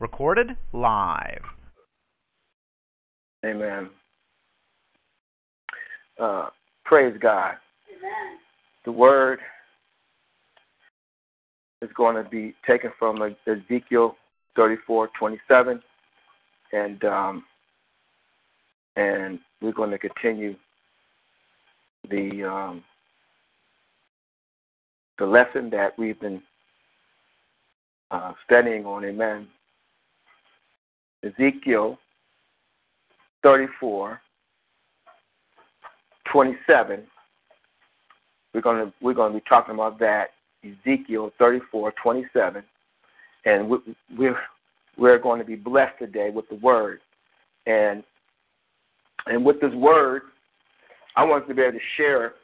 Recorded 0.00 0.56
live. 0.72 1.42
Amen. 3.44 3.90
Uh, 6.18 6.48
praise 6.84 7.14
God. 7.20 7.56
Amen. 7.90 8.38
The 8.86 8.92
word 8.92 9.40
is 11.82 11.90
going 11.94 12.16
to 12.16 12.28
be 12.28 12.54
taken 12.66 12.90
from 12.98 13.20
Ezekiel 13.46 14.16
34:27, 14.56 15.80
and 16.72 17.04
um, 17.04 17.44
and 18.96 19.38
we're 19.60 19.72
going 19.72 19.90
to 19.90 19.98
continue 19.98 20.56
the 22.10 22.42
um, 22.44 22.84
the 25.18 25.26
lesson 25.26 25.68
that 25.70 25.98
we've 25.98 26.18
been 26.20 26.40
uh, 28.10 28.32
studying 28.46 28.86
on. 28.86 29.04
Amen. 29.04 29.46
Ezekiel 31.24 31.98
34, 33.42 34.20
27. 36.32 37.02
We're 38.52 38.60
going 38.60 38.86
to 38.86 38.92
we're 39.00 39.14
to 39.14 39.30
be 39.30 39.44
talking 39.48 39.74
about 39.74 39.98
that 40.00 40.30
Ezekiel 40.64 41.32
34, 41.38 41.92
27. 42.02 42.62
And 43.44 43.70
we're, 44.16 44.36
we're 44.98 45.18
going 45.18 45.38
to 45.38 45.46
be 45.46 45.56
blessed 45.56 45.98
today 45.98 46.30
with 46.30 46.48
the 46.48 46.56
word. 46.56 47.00
And, 47.66 48.02
and 49.26 49.44
with 49.44 49.60
this 49.60 49.74
word, 49.74 50.22
I 51.16 51.24
want 51.24 51.48
to 51.48 51.54
be 51.54 51.62
able 51.62 51.72
to 51.72 51.84
share 51.96 52.34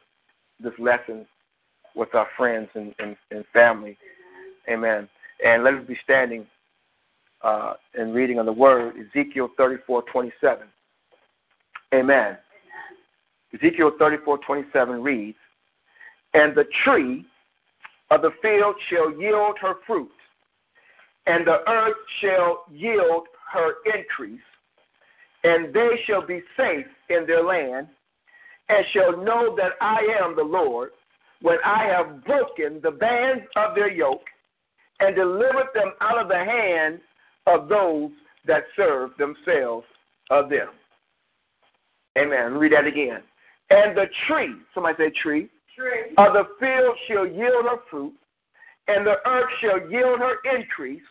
this 0.63 0.73
lesson 0.79 1.27
with 1.95 2.15
our 2.15 2.27
friends 2.37 2.69
and, 2.75 2.95
and, 2.99 3.17
and 3.31 3.45
family. 3.53 3.97
Amen. 4.71 5.09
And 5.45 5.65
let 5.65 5.75
us 5.75 5.87
be 5.87 5.99
standing 6.03 6.47
uh, 7.43 7.75
and 7.95 8.15
reading 8.15 8.39
on 8.39 8.47
the 8.47 8.53
word, 8.53 8.95
Ezekiel 8.97 9.51
34, 9.57 10.03
27. 10.11 10.67
Amen. 11.95 12.37
Ezekiel 13.55 13.93
34, 13.99 14.39
27 14.39 15.03
reads, 15.03 15.39
And 16.35 16.55
the 16.55 16.65
tree 16.85 17.25
of 18.11 18.23
the 18.23 18.31
field 18.43 18.75
shall 18.91 19.19
yield 19.21 19.57
her 19.61 19.75
fruit, 19.87 20.11
and 21.27 21.47
the 21.47 21.59
earth 21.69 21.97
shall 22.21 22.65
yield 22.71 23.27
her 23.53 23.75
increase, 23.87 24.41
and 25.45 25.73
they 25.73 25.91
shall 26.07 26.27
be 26.27 26.43
safe 26.57 26.87
in 27.09 27.27
their 27.27 27.45
land, 27.45 27.89
and 28.69 28.85
shall 28.93 29.17
know 29.23 29.55
that 29.57 29.73
I 29.81 29.99
am 30.23 30.35
the 30.37 30.43
Lord, 30.43 30.91
when 31.43 31.59
I 31.65 31.85
have 31.85 32.25
broken 32.25 32.81
the 32.83 32.91
bands 32.91 33.45
of 33.57 33.75
their 33.75 33.91
yoke, 33.91 34.25
and 35.01 35.15
delivered 35.15 35.69
them 35.75 35.93
out 36.01 36.21
of 36.21 36.29
the 36.29 36.43
hand 36.43 37.01
of 37.47 37.69
those 37.69 38.11
that 38.47 38.65
serve 38.77 39.11
themselves 39.19 39.87
of 40.31 40.49
them. 40.51 40.69
Amen. 42.19 42.55
Read 42.55 42.73
that 42.73 42.87
again. 42.87 43.23
And 43.71 43.97
the 43.97 44.07
tree, 44.27 44.55
somebody 44.75 44.97
say 44.99 45.13
tree, 45.23 45.49
tree. 45.75 46.15
of 46.17 46.33
the 46.33 46.45
field 46.61 46.97
shall 47.09 47.27
yield 47.27 47.65
her 47.65 47.79
fruit, 47.91 48.15
and 48.89 49.07
the 49.07 49.17
earth 49.27 49.51
shall 49.61 49.91
yield 49.91 50.21
her 50.21 50.37
increase, 50.57 51.03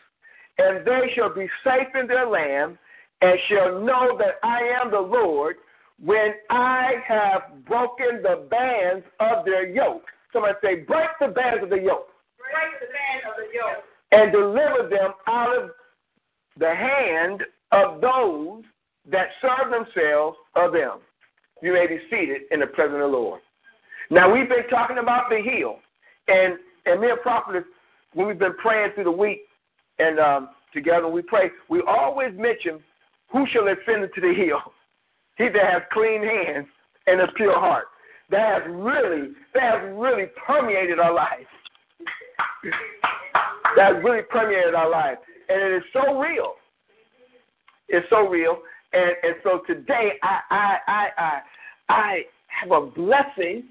and 0.58 0.86
they 0.86 1.12
shall 1.14 1.34
be 1.34 1.48
safe 1.62 1.88
in 1.98 2.06
their 2.06 2.26
land, 2.26 2.78
and 3.20 3.38
shall 3.48 3.80
know 3.80 4.16
that 4.18 4.36
I 4.42 4.60
am 4.82 4.90
the 4.90 5.00
Lord 5.00 5.56
when 6.02 6.34
I 6.50 6.94
have 7.06 7.64
broken 7.66 8.22
the 8.22 8.46
bands 8.50 9.04
of 9.20 9.44
their 9.44 9.66
yoke. 9.66 10.04
Somebody 10.32 10.54
say, 10.62 10.74
break 10.76 11.08
the 11.20 11.28
bands 11.28 11.62
of 11.62 11.70
the 11.70 11.76
yoke. 11.76 12.08
Break 12.36 12.80
the 12.80 12.86
bands 12.86 13.24
of 13.28 13.36
the 13.36 13.54
yoke. 13.54 13.84
And 14.12 14.32
deliver 14.32 14.88
them 14.88 15.12
out 15.26 15.56
of 15.56 15.70
the 16.58 16.74
hand 16.74 17.42
of 17.72 18.00
those 18.00 18.64
that 19.10 19.28
serve 19.40 19.70
themselves 19.70 20.36
of 20.54 20.72
them. 20.72 20.98
You 21.62 21.72
may 21.72 21.86
be 21.86 21.98
seated 22.10 22.42
in 22.50 22.60
the 22.60 22.66
presence 22.66 22.94
of 22.94 23.00
the 23.00 23.06
Lord. 23.06 23.40
Now 24.10 24.32
we've 24.32 24.48
been 24.48 24.68
talking 24.68 24.98
about 24.98 25.28
the 25.30 25.40
heel, 25.42 25.78
and 26.28 26.58
and 26.84 27.00
me 27.00 27.10
and 27.10 27.20
Prophet, 27.20 27.64
when 28.14 28.28
we've 28.28 28.38
been 28.38 28.56
praying 28.56 28.92
through 28.94 29.04
the 29.04 29.10
week, 29.10 29.40
and 29.98 30.20
um, 30.20 30.50
together 30.72 31.08
we 31.08 31.22
pray, 31.22 31.50
we 31.68 31.82
always 31.86 32.32
mention 32.36 32.78
who 33.32 33.44
shall 33.52 33.66
ascend 33.66 34.04
into 34.04 34.20
the 34.20 34.34
heel. 34.34 34.60
He 35.38 35.50
that 35.50 35.70
has 35.70 35.82
clean 35.92 36.22
hands 36.22 36.66
and 37.06 37.20
a 37.20 37.26
pure 37.36 37.60
heart. 37.60 37.84
That 38.30 38.62
has 38.62 38.72
really, 38.72 39.32
that 39.52 39.62
has 39.62 39.94
really 39.94 40.28
permeated 40.46 40.98
our 40.98 41.12
life. 41.12 41.46
that 43.76 43.92
has 43.92 44.02
really 44.02 44.22
permeated 44.30 44.74
our 44.74 44.90
life, 44.90 45.18
and 45.48 45.62
it 45.62 45.76
is 45.76 45.82
so 45.92 46.18
real. 46.18 46.54
It's 47.88 48.06
so 48.10 48.28
real, 48.28 48.58
and 48.92 49.12
and 49.22 49.34
so 49.42 49.60
today 49.66 50.12
I 50.22 50.40
I 50.50 50.76
I 50.86 51.08
I, 51.18 51.40
I 51.88 52.22
have 52.48 52.70
a 52.70 52.86
blessing 52.86 53.64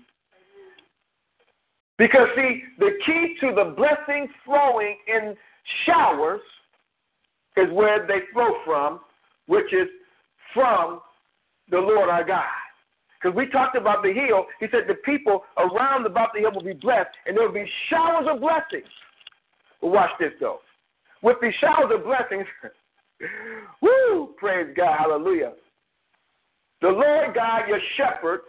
because, 1.98 2.28
see, 2.36 2.64
the 2.78 2.92
key 3.06 3.36
to 3.42 3.54
the 3.56 3.74
blessings 3.76 4.30
flowing 4.44 4.98
in 5.08 5.36
showers 5.86 6.42
is 7.56 7.72
where 7.72 8.06
they 8.06 8.20
flow 8.34 8.54
from, 8.66 9.00
which 9.48 9.72
is 9.72 9.88
from 10.54 11.00
the 11.72 11.78
Lord 11.78 12.10
our 12.10 12.26
God. 12.26 12.44
Because 13.22 13.36
we 13.36 13.48
talked 13.48 13.78
about 13.78 14.04
the 14.04 14.12
hill. 14.12 14.46
He 14.60 14.68
said 14.72 14.82
the 14.88 14.96
people 15.06 15.44
around 15.58 16.06
about 16.06 16.30
the 16.34 16.42
hill 16.42 16.52
will 16.54 16.64
be 16.64 16.74
blessed, 16.74 17.10
and 17.26 17.36
there 17.36 17.46
will 17.48 17.54
be 17.54 17.70
showers 17.90 18.28
of 18.30 18.42
blessings. 18.42 18.92
But 19.82 19.88
watch 19.88 20.12
this, 20.20 20.34
though. 20.40 20.60
With 21.26 21.38
these 21.42 21.56
showers 21.60 21.92
of 21.92 22.04
blessings, 22.04 22.46
woo, 23.82 24.36
praise 24.38 24.72
God, 24.78 24.96
hallelujah. 25.00 25.54
The 26.82 26.90
Lord 26.90 27.34
God, 27.34 27.68
your 27.68 27.80
shepherd, 27.98 28.42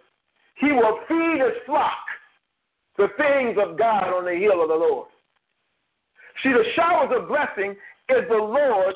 he 0.61 0.73
will 0.73 0.99
feed 1.09 1.41
his 1.41 1.57
flock 1.65 2.05
the 2.99 3.09
things 3.17 3.57
of 3.59 3.79
God 3.79 4.13
on 4.13 4.27
the 4.27 4.39
hill 4.39 4.61
of 4.61 4.69
the 4.69 4.75
Lord. 4.75 5.09
See, 6.43 6.51
the 6.51 6.65
showers 6.75 7.11
of 7.17 7.29
blessing 7.29 7.71
is 8.11 8.29
the 8.29 8.37
Lord 8.37 8.95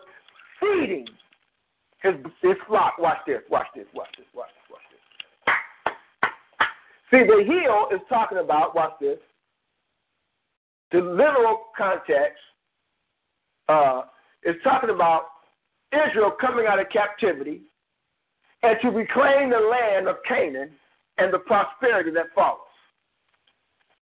feeding 0.60 1.06
his, 2.02 2.16
his 2.42 2.56
flock. 2.68 2.98
Watch 2.98 3.20
this, 3.26 3.40
watch 3.48 3.68
this, 3.74 3.86
watch 3.94 4.10
this, 4.18 4.26
watch 4.34 4.50
this, 4.58 4.66
watch 4.70 4.82
this. 4.92 5.00
See, 7.10 7.26
the 7.26 7.50
hill 7.50 7.88
is 7.96 8.06
talking 8.10 8.38
about, 8.38 8.74
watch 8.74 8.92
this, 9.00 9.18
the 10.92 10.98
literal 10.98 11.68
context 11.78 12.42
uh, 13.70 14.02
is 14.44 14.56
talking 14.64 14.90
about 14.90 15.26
Israel 15.92 16.32
coming 16.40 16.66
out 16.66 16.80
of 16.80 16.86
captivity 16.90 17.62
and 18.62 18.76
to 18.82 18.88
reclaim 18.88 19.50
the 19.50 19.58
land 19.58 20.08
of 20.08 20.16
Canaan 20.26 20.70
and 21.18 21.32
the 21.32 21.38
prosperity 21.38 22.10
that 22.10 22.26
follows 22.34 22.60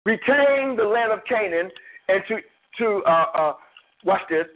retain 0.04 0.76
the 0.76 0.84
land 0.84 1.12
of 1.12 1.20
Canaan 1.28 1.70
and 2.08 2.22
to 2.28 2.36
to 2.78 3.02
uh, 3.06 3.26
uh, 3.34 3.52
watch 4.04 4.22
this 4.28 4.46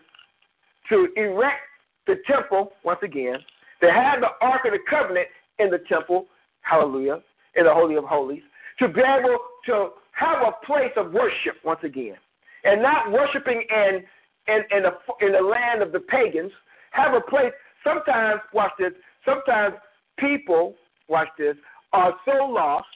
to 0.89 1.09
erect 1.17 1.61
the 2.07 2.17
temple 2.27 2.73
once 2.85 3.01
again. 3.03 3.37
To 3.81 3.93
have 3.93 4.21
the 4.21 4.29
Ark 4.41 4.63
of 4.65 4.73
the 4.73 4.79
Covenant 4.91 5.29
in 5.61 5.71
the 5.71 5.79
temple, 5.89 6.27
hallelujah, 6.63 7.23
in 7.55 7.65
the 7.65 7.73
Holy 7.73 7.95
of 7.95 8.05
Holies, 8.05 8.43
to 8.81 8.89
be 8.89 9.01
able 9.01 9.39
to 9.67 9.91
have 10.13 10.39
a 10.43 10.67
place 10.67 10.91
of 10.97 11.13
worship 11.13 11.55
once 11.65 11.81
again, 11.85 12.17
and 12.65 12.83
not 12.83 13.13
worshiping 13.13 13.63
in 13.71 14.03
in 14.49 14.77
in 14.77 14.83
the, 14.85 15.27
in 15.27 15.33
the 15.33 15.41
land 15.41 15.83
of 15.83 15.93
the 15.93 16.01
pagans. 16.01 16.53
Have 16.91 17.15
a 17.15 17.21
place. 17.21 17.53
Sometimes, 17.85 18.41
watch 18.53 18.73
this. 18.79 18.93
Sometimes 19.25 19.75
people, 20.19 20.75
watch 21.09 21.29
this, 21.39 21.57
are 21.93 22.15
so 22.25 22.45
lost, 22.45 22.87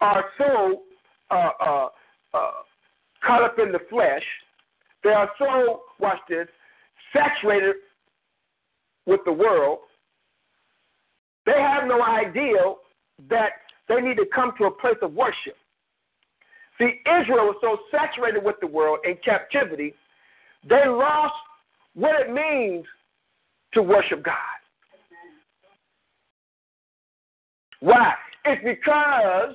are 0.00 0.24
so 0.38 0.82
uh, 1.30 1.50
uh, 1.60 1.88
uh, 2.34 2.50
caught 3.26 3.42
up 3.42 3.58
in 3.58 3.72
the 3.72 3.80
flesh. 3.90 4.22
They 5.02 5.10
are 5.10 5.30
so, 5.38 5.82
watch 5.98 6.18
this, 6.28 6.46
saturated 7.12 7.76
with 9.06 9.20
the 9.24 9.32
world. 9.32 9.78
They 11.46 11.58
have 11.58 11.86
no 11.86 12.02
idea 12.02 12.74
that 13.28 13.50
they 13.88 14.00
need 14.00 14.16
to 14.16 14.26
come 14.34 14.52
to 14.58 14.64
a 14.64 14.70
place 14.70 14.96
of 15.02 15.12
worship. 15.12 15.56
See, 16.78 17.00
Israel 17.06 17.46
was 17.46 17.56
so 17.60 17.78
saturated 17.90 18.42
with 18.42 18.56
the 18.60 18.66
world 18.66 18.98
in 19.04 19.16
captivity, 19.24 19.94
they 20.68 20.86
lost 20.86 21.34
what 21.94 22.20
it 22.20 22.32
means 22.32 22.84
to 23.74 23.82
worship 23.82 24.22
God. 24.24 24.34
Why? 27.80 28.14
It's 28.44 28.62
because 28.64 29.54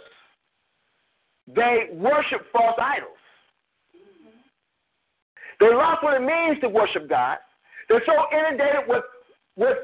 they 1.48 1.88
worship 1.94 2.46
false 2.52 2.78
idols. 2.80 3.12
They 5.60 5.74
lost 5.74 6.04
what 6.04 6.22
it 6.22 6.26
means 6.26 6.62
to 6.62 6.70
worship 6.70 7.10
God. 7.10 7.38
They're 7.90 8.04
so 8.06 8.14
inundated 8.38 8.88
with 8.88 9.04
with 9.58 9.78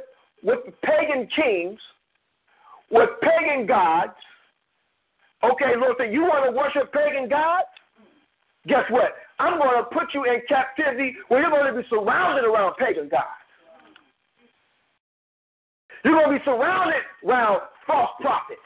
with 0.44 0.60
pagan 0.83 1.27
kings, 1.36 1.80
with 2.92 3.10
pagan 3.22 3.66
gods. 3.66 4.13
Okay, 5.44 5.74
said, 5.98 6.13
you 6.13 6.22
want 6.22 6.45
to 6.45 6.56
worship 6.56 6.94
pagan 6.94 7.27
gods? 7.30 7.68
Guess 8.68 8.83
what? 8.89 9.12
I'm 9.40 9.60
going 9.60 9.78
to 9.78 9.84
put 9.92 10.14
you 10.14 10.24
in 10.26 10.42
captivity 10.48 11.16
where 11.28 11.42
you're 11.42 11.52
going 11.52 11.74
to 11.74 11.82
be 11.82 11.88
surrounded 11.90 12.46
around 12.46 12.76
pagan 12.78 13.10
gods. 13.10 13.26
You're 16.04 16.14
going 16.14 16.32
to 16.34 16.40
be 16.40 16.46
surrounded 16.46 17.02
around 17.26 17.62
false 17.88 18.12
prophets, 18.22 18.62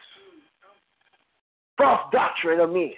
false 1.78 2.02
doctrine 2.12 2.60
of 2.60 2.70
men. 2.72 2.92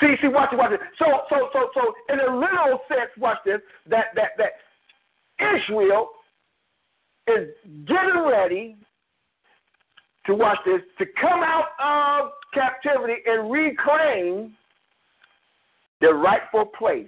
See, 0.00 0.14
see, 0.20 0.28
watch 0.28 0.52
it, 0.52 0.56
watch 0.56 0.72
it. 0.72 0.80
So, 0.98 1.04
so, 1.28 1.48
so, 1.52 1.68
so, 1.74 1.92
in 2.12 2.18
a 2.18 2.34
literal 2.34 2.80
sense, 2.88 3.10
watch 3.18 3.38
this. 3.44 3.60
That 3.88 4.06
that 4.16 4.30
that 4.38 4.52
Israel 5.56 6.08
is 7.28 7.48
getting 7.86 8.24
ready 8.26 8.76
to 10.26 10.34
watch 10.34 10.58
this 10.64 10.80
to 10.98 11.06
come 11.20 11.42
out 11.42 11.68
of 11.80 12.32
captivity 12.52 13.22
and 13.26 13.50
reclaim 13.50 14.56
their 16.02 16.14
rightful 16.14 16.66
place. 16.66 17.06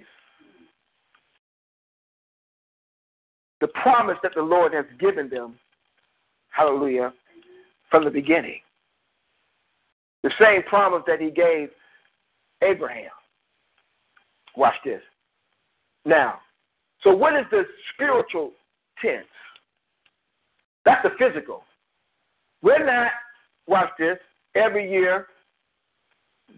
The 3.61 3.67
promise 3.67 4.17
that 4.23 4.31
the 4.35 4.41
Lord 4.41 4.73
has 4.73 4.85
given 4.99 5.29
them, 5.29 5.59
hallelujah, 6.49 7.13
from 7.91 8.05
the 8.05 8.09
beginning. 8.09 8.61
The 10.23 10.31
same 10.41 10.63
promise 10.63 11.03
that 11.07 11.19
He 11.19 11.29
gave 11.29 11.69
Abraham. 12.63 13.11
Watch 14.55 14.75
this. 14.85 15.01
Now, 16.05 16.39
so 17.01 17.13
what 17.13 17.35
is 17.35 17.45
the 17.51 17.63
spiritual 17.93 18.51
tense? 19.01 19.25
That's 20.85 21.03
the 21.03 21.11
physical. 21.19 21.63
We're 22.61 22.85
not, 22.85 23.11
watch 23.67 23.89
this, 23.99 24.17
every 24.55 24.89
year 24.89 25.27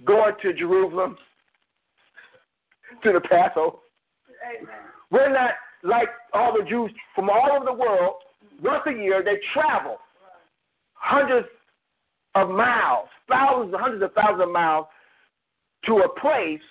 going 0.05 0.33
to 0.43 0.53
Jerusalem 0.53 1.17
to 3.03 3.13
the 3.13 3.21
Passover. 3.21 3.77
We're 5.11 5.31
not 5.31 5.51
like 5.83 6.09
all 6.33 6.53
the 6.57 6.67
Jews 6.67 6.91
from 7.15 7.29
all 7.29 7.49
over 7.55 7.65
the 7.65 7.73
world. 7.73 8.15
Once 8.61 8.83
a 8.87 8.91
year, 8.91 9.23
they 9.23 9.39
travel 9.53 9.97
hundreds 10.93 11.47
of 12.35 12.49
miles, 12.49 13.07
thousands 13.29 13.73
and 13.73 13.81
hundreds 13.81 14.03
of 14.03 14.13
thousands 14.13 14.43
of 14.43 14.51
miles 14.51 14.85
to 15.85 15.97
a 15.99 16.19
place 16.19 16.61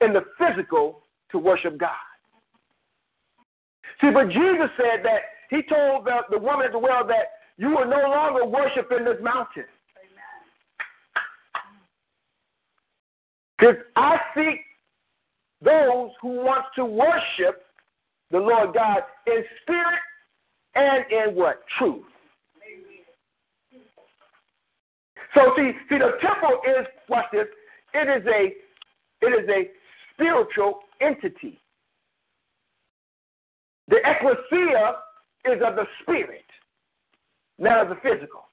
in 0.00 0.12
the 0.12 0.22
physical 0.38 1.02
to 1.30 1.38
worship 1.38 1.78
God. 1.78 1.90
See, 4.00 4.10
but 4.10 4.28
Jesus 4.28 4.70
said 4.76 5.04
that 5.04 5.20
he 5.50 5.62
told 5.62 6.04
the, 6.04 6.20
the 6.30 6.38
woman 6.38 6.66
at 6.66 6.72
the 6.72 6.78
well 6.78 7.06
that 7.06 7.38
you 7.56 7.68
will 7.68 7.86
no 7.86 8.08
longer 8.08 8.44
worship 8.44 8.90
in 8.96 9.04
this 9.04 9.16
mountain. 9.22 9.64
Because 13.58 13.76
I 13.96 14.16
seek 14.34 14.60
those 15.64 16.10
who 16.20 16.28
want 16.44 16.66
to 16.76 16.84
worship 16.84 17.62
the 18.30 18.38
Lord 18.38 18.74
God 18.74 18.98
in 19.26 19.42
spirit 19.62 20.00
and 20.74 21.04
in 21.10 21.34
what? 21.34 21.60
Truth. 21.78 22.04
So 25.34 25.52
see, 25.56 25.72
see 25.88 25.98
the 25.98 26.12
temple 26.22 26.60
is 26.68 26.86
watch 27.08 27.26
this, 27.32 27.46
it 27.92 28.08
is 28.08 28.26
a 28.26 28.52
it 29.24 29.42
is 29.42 29.48
a 29.48 29.70
spiritual 30.12 30.80
entity. 31.00 31.60
The 33.88 33.96
ecclesia 34.04 34.96
is 35.44 35.60
of 35.64 35.76
the 35.76 35.84
spirit, 36.02 36.44
not 37.58 37.82
of 37.82 37.88
the 37.88 37.96
physical. 37.96 38.44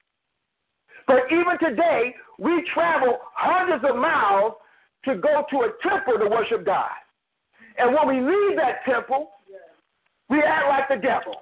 But 1.06 1.20
even 1.30 1.58
today, 1.60 2.14
we 2.38 2.64
travel 2.72 3.18
hundreds 3.34 3.84
of 3.88 3.96
miles 3.96 4.54
to 5.04 5.16
go 5.16 5.44
to 5.50 5.56
a 5.66 5.70
temple 5.82 6.18
to 6.18 6.28
worship 6.28 6.64
God. 6.64 6.90
And 7.78 7.94
when 7.94 8.08
we 8.08 8.20
leave 8.20 8.56
that 8.56 8.84
temple, 8.84 9.30
we 10.28 10.40
act 10.42 10.68
like 10.68 10.88
the 10.88 11.00
devil. 11.02 11.36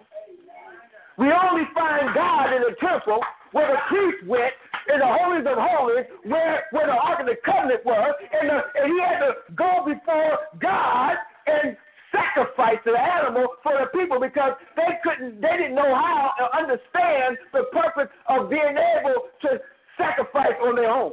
We 1.19 1.29
only 1.31 1.69
find 1.75 2.15
God 2.15 2.53
in 2.55 2.62
the 2.62 2.75
temple 2.81 3.21
where 3.53 3.69
the 3.69 3.81
priest 3.89 4.27
went 4.27 4.55
in 4.93 5.01
the 5.01 5.07
holies 5.07 5.45
of 5.47 5.59
holies, 5.59 6.07
where, 6.25 6.65
where 6.71 6.87
the 6.87 6.97
Ark 6.97 7.21
of 7.21 7.27
the 7.27 7.37
Covenant 7.45 7.85
was, 7.85 8.15
and, 8.33 8.49
the, 8.49 8.59
and 8.81 8.93
he 8.93 8.99
had 9.03 9.19
to 9.21 9.33
go 9.55 9.85
before 9.85 10.39
God 10.61 11.15
and 11.47 11.77
sacrifice 12.11 12.79
the 12.85 12.97
animal 12.97 13.47
for 13.62 13.75
the 13.79 13.87
people 13.97 14.19
because 14.19 14.55
they 14.77 14.99
couldn't, 15.03 15.41
they 15.41 15.55
didn't 15.59 15.75
know 15.75 15.95
how 15.95 16.33
to 16.39 16.45
understand 16.57 17.39
the 17.53 17.65
purpose 17.71 18.11
of 18.29 18.51
being 18.51 18.75
able 18.99 19.31
to 19.43 19.61
sacrifice 19.99 20.57
on 20.62 20.75
their 20.75 20.91
own. 20.91 21.12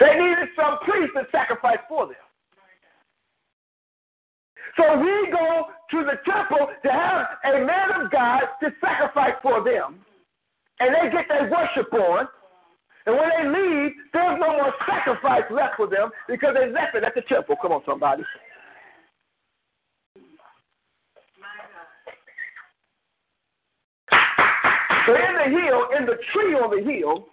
They 0.00 0.12
needed 0.12 0.48
some 0.56 0.78
priest 0.84 1.12
to 1.16 1.24
sacrifice 1.32 1.80
for 1.88 2.06
them. 2.06 2.16
So 4.76 4.98
we 4.98 5.30
go 5.32 5.66
to 5.90 6.04
the 6.04 6.20
temple 6.30 6.68
to 6.84 6.92
have 6.92 7.26
a 7.44 7.64
man 7.64 8.02
of 8.02 8.10
God 8.10 8.42
to 8.62 8.70
sacrifice 8.80 9.34
for 9.42 9.64
them. 9.64 10.04
And 10.80 10.94
they 10.94 11.10
get 11.10 11.24
their 11.28 11.50
worship 11.50 11.92
on. 11.94 12.28
And 13.06 13.16
when 13.16 13.30
they 13.30 13.46
leave, 13.48 13.92
there's 14.12 14.38
no 14.38 14.52
more 14.52 14.74
sacrifice 14.86 15.44
left 15.50 15.76
for 15.76 15.86
them 15.88 16.10
because 16.28 16.54
they 16.54 16.70
left 16.70 16.94
it 16.94 17.04
at 17.04 17.14
the 17.14 17.22
temple. 17.22 17.56
Come 17.62 17.72
on, 17.72 17.82
somebody. 17.86 18.24
So 25.06 25.14
in 25.14 25.34
the 25.38 25.58
hill, 25.58 25.86
in 25.96 26.04
the 26.04 26.18
tree 26.32 26.54
on 26.54 26.76
the 26.76 26.82
hill, 26.82 27.28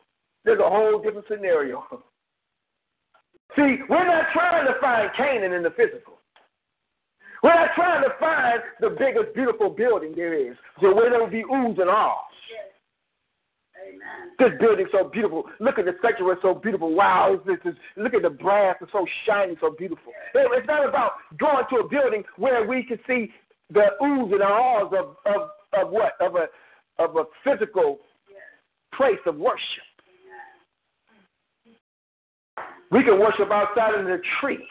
there's 0.45 0.59
a 0.59 0.69
whole 0.69 1.01
different 1.01 1.25
scenario. 1.27 1.83
See, 3.55 3.77
we're 3.89 4.07
not 4.07 4.25
trying 4.33 4.65
to 4.65 4.73
find 4.81 5.09
Canaan 5.15 5.53
in 5.53 5.63
the 5.63 5.69
physical. 5.71 6.19
We're 7.43 7.53
not 7.53 7.69
trying 7.75 8.03
to 8.03 8.09
find 8.19 8.61
the 8.79 8.89
biggest, 8.89 9.35
beautiful 9.35 9.69
building 9.69 10.13
there 10.15 10.33
is, 10.33 10.55
so 10.81 10.95
where 10.95 11.09
there 11.09 11.19
will 11.19 11.29
be 11.29 11.43
oohs 11.43 11.79
and 11.79 11.89
ahs. 11.89 12.15
Amen. 13.85 14.31
This 14.39 14.51
building's 14.61 14.89
so 14.91 15.09
beautiful. 15.09 15.43
Look 15.59 15.77
at 15.77 15.85
the 15.85 15.93
sanctuary, 16.01 16.35
it's 16.35 16.41
so 16.41 16.55
beautiful. 16.55 16.95
Wow, 16.95 17.37
it's, 17.45 17.61
it's, 17.65 17.77
look 17.97 18.13
at 18.13 18.21
the 18.21 18.29
brass, 18.29 18.77
it's 18.81 18.91
so 18.93 19.05
shiny, 19.27 19.55
so 19.59 19.75
beautiful. 19.77 20.13
It's 20.33 20.67
not 20.67 20.87
about 20.87 21.13
going 21.37 21.65
to 21.69 21.75
a 21.77 21.87
building 21.87 22.23
where 22.37 22.65
we 22.65 22.83
can 22.83 22.97
see 23.05 23.33
the 23.69 23.87
oohs 24.01 24.31
and 24.31 24.41
ahs 24.41 24.93
of, 24.97 25.15
of, 25.25 25.49
of 25.73 25.91
what? 25.91 26.13
Of 26.21 26.35
a, 26.35 26.47
of 27.03 27.17
a 27.17 27.23
physical 27.43 27.99
place 28.95 29.19
of 29.25 29.35
worship. 29.35 29.92
We 32.93 33.03
can 33.03 33.19
worship 33.19 33.51
outside 33.51 33.99
in 33.99 34.05
the 34.05 34.21
tree. 34.39 34.65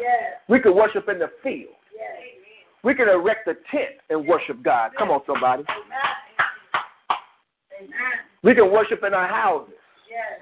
Yes. 0.00 0.42
We 0.48 0.58
can 0.58 0.74
worship 0.74 1.08
in 1.08 1.20
the 1.20 1.30
field. 1.40 1.76
Yes. 1.94 2.16
We 2.82 2.96
can 2.96 3.08
erect 3.08 3.46
a 3.46 3.54
tent 3.70 3.94
and 4.10 4.26
worship 4.26 4.60
God. 4.64 4.90
Come 4.98 5.10
on, 5.10 5.20
somebody. 5.24 5.62
Amen. 5.62 5.70
We 8.42 8.56
can 8.56 8.72
worship 8.72 9.04
in 9.06 9.14
our 9.14 9.28
houses. 9.28 9.74
Yes. 10.10 10.40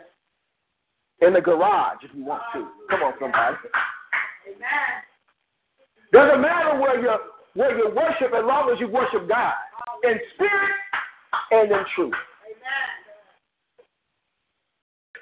In 1.21 1.35
the 1.35 1.41
garage 1.41 1.99
if 2.03 2.11
you 2.15 2.25
want 2.25 2.43
to. 2.55 2.67
Come 2.89 3.03
on, 3.03 3.13
somebody. 3.21 3.57
Amen. 4.49 5.03
Doesn't 6.13 6.41
matter 6.41 6.81
where 6.81 6.99
you 6.99 7.11
where 7.55 7.77
you 7.77 7.91
worship 7.95 8.33
as 8.35 8.45
long 8.45 8.71
as 8.73 8.81
you 8.81 8.89
worship 8.89 9.29
God 9.29 9.53
in 10.05 10.19
spirit 10.35 10.71
and 11.51 11.71
in 11.71 11.85
truth. 11.95 12.15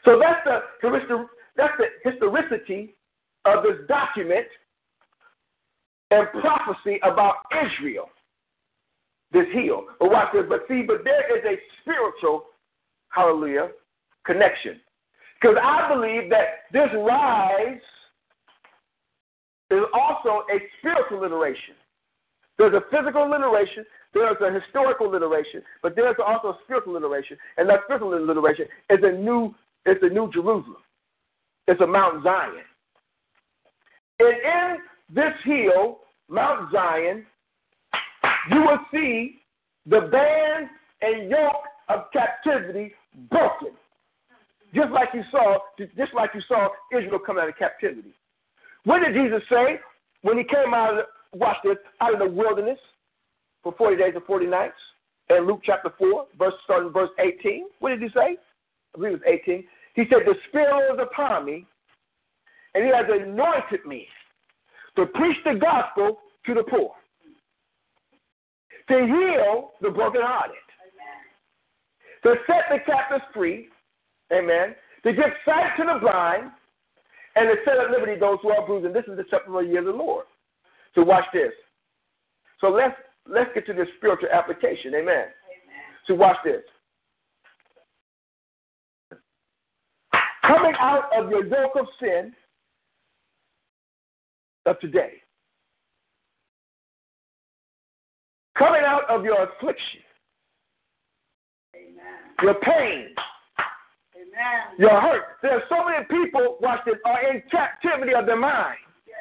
So 0.04 0.18
that's 0.18 0.40
the 0.44 0.60
that's 1.56 1.74
the 1.78 2.10
historicity 2.10 2.94
of 3.44 3.62
this 3.62 3.86
document 3.88 4.46
and 6.10 6.28
prophecy 6.40 6.98
about 7.02 7.36
Israel, 7.64 8.08
this 9.32 9.46
hill. 9.52 9.84
But 9.98 10.10
watch 10.10 10.28
this. 10.32 10.44
But 10.48 10.60
see, 10.68 10.82
but 10.86 11.04
there 11.04 11.36
is 11.36 11.44
a 11.44 11.56
spiritual, 11.80 12.46
hallelujah, 13.08 13.68
connection. 14.26 14.80
Because 15.40 15.56
I 15.62 15.88
believe 15.92 16.30
that 16.30 16.64
this 16.72 16.88
rise 16.94 17.80
is 19.70 19.82
also 19.92 20.44
a 20.52 20.58
spiritual 20.78 21.24
iteration. 21.24 21.74
There's 22.56 22.74
a 22.74 22.82
physical 22.90 23.28
liberation, 23.28 23.84
there's 24.12 24.36
a 24.40 24.52
historical 24.52 25.08
liberation, 25.08 25.60
but 25.82 25.96
there's 25.96 26.16
also 26.24 26.48
a 26.48 26.58
spiritual 26.64 26.92
liberation. 26.94 27.36
And 27.56 27.68
that 27.68 27.80
spiritual 27.84 28.10
liberation 28.10 28.66
is 28.90 29.00
a 29.02 29.10
new, 29.10 29.54
it's 29.86 30.02
a 30.02 30.08
new 30.08 30.30
Jerusalem. 30.32 30.82
It's 31.66 31.80
a 31.80 31.86
Mount 31.86 32.24
Zion. 32.24 32.64
And 34.20 34.28
in 34.28 34.76
this 35.14 35.32
hill, 35.44 35.98
Mount 36.28 36.70
Zion, 36.72 37.26
you 38.50 38.60
will 38.60 38.78
see 38.92 39.40
the 39.86 40.00
band 40.00 40.68
and 41.02 41.30
yoke 41.30 41.64
of 41.88 42.04
captivity 42.12 42.92
broken. 43.30 43.72
Just 44.74 44.90
like 44.90 45.08
you 45.14 45.22
saw, 45.30 45.58
just 45.78 46.14
like 46.14 46.30
you 46.34 46.40
saw 46.48 46.68
Israel 46.96 47.20
come 47.24 47.38
out 47.38 47.48
of 47.48 47.56
captivity. 47.56 48.14
What 48.84 49.00
did 49.00 49.14
Jesus 49.14 49.42
say 49.48 49.78
when 50.22 50.36
he 50.36 50.44
came 50.44 50.74
out 50.74 50.90
of 50.90 50.96
the, 50.96 51.38
watch 51.38 51.56
this, 51.64 51.76
out 52.00 52.12
of 52.12 52.18
the 52.18 52.26
wilderness 52.26 52.78
for 53.62 53.74
40 53.76 53.96
days 53.96 54.12
and 54.14 54.24
40 54.24 54.46
nights? 54.46 54.74
In 55.30 55.46
Luke 55.46 55.60
chapter 55.64 55.90
4, 55.98 56.26
verse 56.38 56.52
starting 56.64 56.92
verse 56.92 57.10
18. 57.18 57.66
What 57.78 57.90
did 57.90 58.02
he 58.02 58.08
say? 58.08 58.36
I 58.94 58.98
believe 58.98 59.14
it 59.14 59.20
was 59.24 59.40
18. 59.46 59.64
He 59.94 60.04
said, 60.10 60.20
The 60.26 60.34
Spirit 60.48 60.94
is 60.94 61.00
upon 61.00 61.44
me, 61.46 61.66
and 62.74 62.84
he 62.84 62.90
has 62.90 63.06
anointed 63.08 63.86
me 63.86 64.06
to 64.96 65.06
preach 65.06 65.36
the 65.44 65.54
gospel 65.54 66.18
to 66.46 66.54
the 66.54 66.64
poor, 66.64 66.92
to 68.88 69.06
heal 69.06 69.72
the 69.80 69.90
brokenhearted, 69.90 70.56
to 72.24 72.34
set 72.46 72.64
the 72.70 72.78
captives 72.86 73.24
free, 73.32 73.68
amen, 74.32 74.74
to 75.04 75.12
give 75.12 75.30
sight 75.44 75.76
to 75.78 75.84
the 75.84 76.00
blind, 76.00 76.50
and 77.36 77.48
to 77.48 77.56
set 77.64 77.76
at 77.78 77.90
liberty 77.90 78.18
those 78.18 78.38
who 78.42 78.50
are 78.50 78.66
bruised. 78.66 78.86
And 78.86 78.94
this 78.94 79.04
is 79.08 79.16
the 79.16 79.22
acceptable 79.22 79.62
year 79.62 79.80
of 79.80 79.86
the 79.86 79.92
Lord. 79.92 80.24
So 80.94 81.02
watch 81.02 81.24
this. 81.32 81.52
So 82.60 82.68
let's 82.68 82.94
let's 83.26 83.50
get 83.54 83.66
to 83.66 83.74
this 83.74 83.88
spiritual 83.98 84.28
application. 84.32 84.94
Amen. 84.94 85.26
Amen. 85.26 85.30
So 86.06 86.14
watch 86.14 86.36
this. 86.44 86.62
Coming 90.46 90.74
out 90.78 91.04
of 91.16 91.30
your 91.30 91.46
yoke 91.46 91.76
of 91.78 91.86
sin 92.00 92.32
of 94.66 94.78
today. 94.80 95.14
Coming 98.58 98.82
out 98.86 99.08
of 99.08 99.24
your 99.24 99.42
affliction. 99.42 100.00
Amen. 101.74 101.94
Your 102.42 102.54
pain. 102.54 103.08
Amen. 104.14 104.78
Your 104.78 105.00
hurt. 105.00 105.22
There 105.42 105.52
are 105.52 105.62
so 105.68 105.84
many 105.84 106.04
people, 106.10 106.58
watching 106.60 106.94
are 107.04 107.34
in 107.34 107.42
captivity 107.50 108.14
of 108.14 108.26
their 108.26 108.38
mind. 108.38 108.78
Yes. 109.06 109.16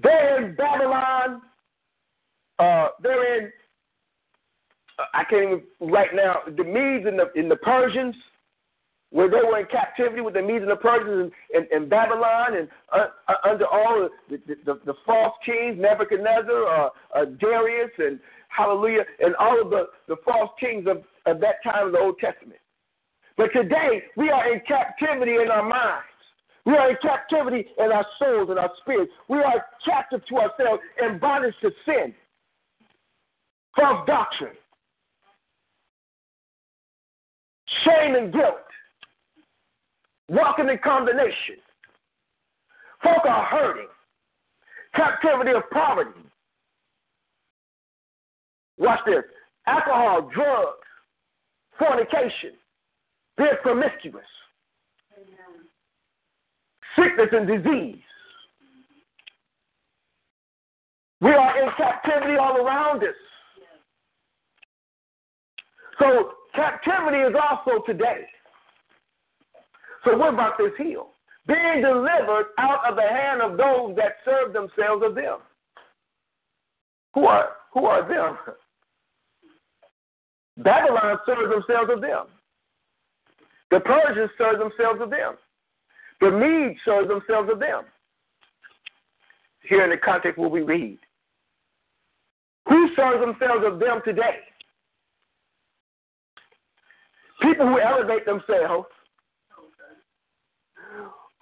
They're 0.00 0.44
in 0.44 0.56
Babylon. 0.56 1.42
Uh, 2.58 2.88
they're 3.02 3.38
in, 3.38 3.52
uh, 4.98 5.04
I 5.14 5.24
can't 5.24 5.44
even, 5.44 5.62
right 5.92 6.10
now, 6.14 6.40
the 6.46 6.64
Medes 6.64 7.06
and 7.06 7.18
the, 7.18 7.30
and 7.34 7.50
the 7.50 7.56
Persians, 7.56 8.14
where 9.10 9.28
they 9.28 9.36
were 9.36 9.58
in 9.58 9.66
captivity 9.66 10.20
with 10.20 10.34
the 10.34 10.42
Medes 10.42 10.62
and 10.62 10.70
the 10.70 10.76
Persians 10.76 11.32
and, 11.52 11.90
Babylon 11.90 12.56
and 12.56 12.68
uh, 12.92 13.06
uh 13.28 13.48
under 13.48 13.66
all 13.66 14.08
the, 14.28 14.38
the, 14.46 14.54
the, 14.64 14.80
the, 14.86 14.94
false 15.04 15.34
kings, 15.44 15.76
Nebuchadnezzar, 15.78 16.66
uh, 16.66 16.88
uh, 17.14 17.24
Darius, 17.40 17.90
and 17.98 18.20
hallelujah, 18.48 19.02
and 19.18 19.34
all 19.36 19.60
of 19.60 19.70
the, 19.70 19.86
the 20.06 20.16
false 20.24 20.50
kings 20.60 20.86
of, 20.86 20.98
of 21.26 21.40
that 21.40 21.56
time 21.64 21.86
of 21.86 21.92
the 21.92 21.98
Old 21.98 22.18
Testament. 22.20 22.60
But 23.36 23.48
today, 23.52 24.02
we 24.16 24.30
are 24.30 24.52
in 24.52 24.60
captivity 24.66 25.36
in 25.42 25.50
our 25.50 25.66
minds. 25.66 26.06
We 26.66 26.74
are 26.74 26.90
in 26.90 26.96
captivity 27.02 27.66
in 27.78 27.90
our 27.90 28.06
souls 28.18 28.50
and 28.50 28.58
our 28.58 28.70
spirits. 28.82 29.10
We 29.28 29.38
are 29.38 29.64
captive 29.84 30.20
to 30.28 30.36
ourselves 30.36 30.82
and 31.00 31.20
bondage 31.20 31.54
to 31.62 31.70
sin, 31.86 32.14
false 33.74 34.06
doctrine, 34.06 34.54
shame 37.84 38.14
and 38.14 38.32
guilt, 38.32 38.69
walking 40.30 40.68
in 40.68 40.78
condemnation. 40.82 41.56
Folk 43.02 43.24
are 43.26 43.44
hurting, 43.46 43.88
captivity 44.94 45.50
of 45.50 45.62
poverty. 45.70 46.20
Watch 48.78 49.00
this 49.06 49.24
alcohol, 49.66 50.30
drugs, 50.32 50.86
fornication, 51.78 52.52
being 53.36 53.50
promiscuous, 53.62 54.24
Amen. 55.16 55.66
sickness 56.96 57.28
and 57.32 57.46
disease. 57.46 58.02
We 61.20 61.30
are 61.30 61.62
in 61.62 61.68
captivity 61.76 62.36
all 62.36 62.56
around 62.56 63.02
us. 63.02 63.14
So 65.98 66.32
captivity 66.54 67.18
is 67.18 67.34
also 67.34 67.82
today. 67.84 68.24
So 70.04 70.16
what 70.16 70.34
about 70.34 70.58
this 70.58 70.72
heal? 70.78 71.08
Being 71.46 71.82
delivered 71.82 72.46
out 72.58 72.88
of 72.88 72.96
the 72.96 73.02
hand 73.02 73.42
of 73.42 73.56
those 73.56 73.96
that 73.96 74.16
serve 74.24 74.52
themselves 74.52 75.02
of 75.04 75.14
them. 75.14 75.38
Who 77.14 77.26
are 77.26 77.50
who 77.72 77.86
are 77.86 78.06
them? 78.08 78.38
Babylon 80.64 81.18
serves 81.26 81.50
themselves 81.50 81.90
of 81.92 82.00
them. 82.00 82.26
The 83.70 83.80
Persians 83.80 84.30
serve 84.36 84.58
themselves 84.58 85.00
of 85.00 85.10
them. 85.10 85.34
The 86.20 86.30
Medes 86.30 86.78
serve 86.84 87.08
themselves 87.08 87.48
of 87.50 87.60
them. 87.60 87.84
Here 89.68 89.84
in 89.84 89.90
the 89.90 89.96
context 89.96 90.38
where 90.38 90.48
we 90.48 90.62
read. 90.62 90.98
Who 92.68 92.88
serves 92.94 93.20
themselves 93.20 93.64
of 93.66 93.78
them 93.78 94.00
today? 94.04 94.40
People 97.40 97.68
who 97.68 97.80
elevate 97.80 98.26
themselves, 98.26 98.86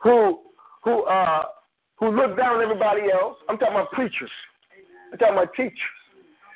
who 0.02 0.40
who 0.85 1.05
uh 1.05 1.43
who 1.99 2.11
look 2.11 2.37
down 2.37 2.57
on 2.57 2.62
everybody 2.62 3.11
else. 3.12 3.37
I'm 3.49 3.59
talking 3.59 3.75
about 3.75 3.90
preachers. 3.93 4.31
I'm 5.12 5.19
talking 5.19 5.35
about 5.35 5.55
teachers. 5.55 5.97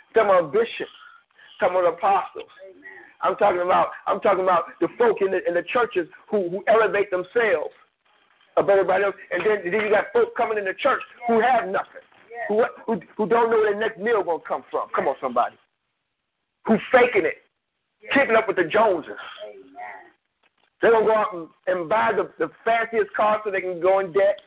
I'm 0.08 0.14
talking 0.14 0.30
about 0.30 0.52
bishops. 0.52 0.99
I'm 1.61 1.68
talking 1.68 1.78
about 1.78 1.94
apostles. 1.94 2.52
I'm 3.22 3.37
talking 3.37 3.62
about 3.62 3.88
I'm 4.06 4.20
talking 4.20 4.44
about 4.44 4.64
the 4.80 4.88
folk 4.99 5.18
in 5.20 5.30
the 5.30 5.46
in 5.46 5.54
the 5.54 5.64
churches 5.72 6.08
who 6.30 6.50
who 6.50 6.64
elevate 6.66 7.11
themselves 7.11 7.75
above 8.56 8.70
everybody 8.70 9.04
else, 9.04 9.14
and 9.30 9.42
then 9.46 9.62
then 9.64 9.80
you 9.80 9.90
got 9.90 10.12
folk 10.12 10.37
coming 10.37 10.58
in 10.58 10.64
the 10.64 10.75
church 10.75 11.00
who 11.28 11.40
have 11.40 11.68
nothing, 11.68 12.02
who 12.49 12.64
who 12.87 13.00
who 13.16 13.26
don't 13.28 13.50
know 13.50 13.58
where 13.58 13.75
the 13.75 13.80
next 13.80 13.99
meal 13.99 14.22
gonna 14.22 14.42
come 14.46 14.64
from. 14.70 14.88
Come 14.94 15.08
on, 15.08 15.16
somebody, 15.20 15.56
who 16.66 16.76
faking 16.90 17.25
it, 17.25 17.42
keeping 18.12 18.37
up 18.37 18.49
with 18.49 18.56
the 18.56 18.64
Joneses. 18.64 19.18
They're 20.82 20.90
gonna 20.90 21.06
go 21.06 21.14
out 21.14 21.32
and, 21.32 21.48
and 21.68 21.88
buy 21.88 22.10
the, 22.14 22.28
the 22.38 22.50
fanciest 22.64 23.14
car 23.14 23.40
so 23.44 23.50
they 23.52 23.60
can 23.60 23.80
go 23.80 24.00
in 24.00 24.12
debt. 24.12 24.38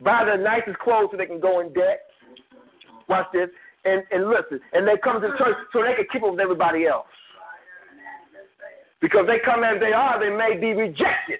Buy 0.00 0.24
the 0.24 0.36
nicest 0.36 0.78
clothes 0.78 1.08
so 1.10 1.16
they 1.16 1.26
can 1.26 1.40
go 1.40 1.60
in 1.60 1.72
debt. 1.72 2.02
Watch 3.08 3.26
this 3.32 3.48
and, 3.84 4.02
and 4.10 4.28
listen. 4.28 4.60
And 4.72 4.86
they 4.86 4.98
come 5.02 5.22
to 5.22 5.28
church 5.38 5.56
so 5.72 5.82
they 5.82 5.94
can 5.94 6.06
keep 6.12 6.22
up 6.24 6.32
with 6.32 6.40
everybody 6.40 6.86
else. 6.86 7.06
Because 9.00 9.26
they 9.28 9.38
come 9.44 9.62
as 9.62 9.78
they 9.80 9.92
are, 9.92 10.18
they 10.18 10.34
may 10.34 10.58
be 10.58 10.74
rejected. 10.74 11.38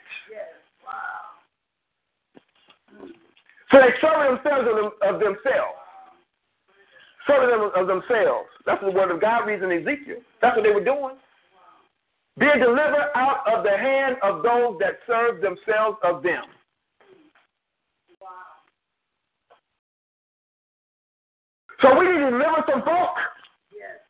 So 3.70 3.78
they 3.78 3.92
serve 4.00 4.38
themselves 4.38 4.68
of, 4.70 4.76
them, 4.76 4.90
of 5.02 5.20
themselves. 5.20 5.76
Serving 7.26 7.50
them 7.50 7.70
of 7.76 7.86
themselves. 7.86 8.48
That's 8.64 8.80
the 8.82 8.92
word 8.92 9.10
of 9.10 9.20
God 9.20 9.44
reads 9.44 9.62
in 9.62 9.72
Ezekiel. 9.72 10.22
That's 10.40 10.56
what 10.56 10.62
they 10.62 10.70
were 10.70 10.84
doing. 10.84 11.18
Being 12.38 12.60
delivered 12.60 13.10
out 13.16 13.42
of 13.52 13.64
the 13.64 13.76
hand 13.76 14.16
of 14.22 14.42
those 14.42 14.78
that 14.78 14.98
serve 15.06 15.40
themselves 15.40 15.98
of 16.04 16.22
them. 16.22 16.44
So 21.80 21.98
we 21.98 22.06
need 22.06 22.18
to 22.18 22.30
deliver 22.30 22.64
some 22.70 22.82
folk 22.82 23.14
yes. 23.70 24.02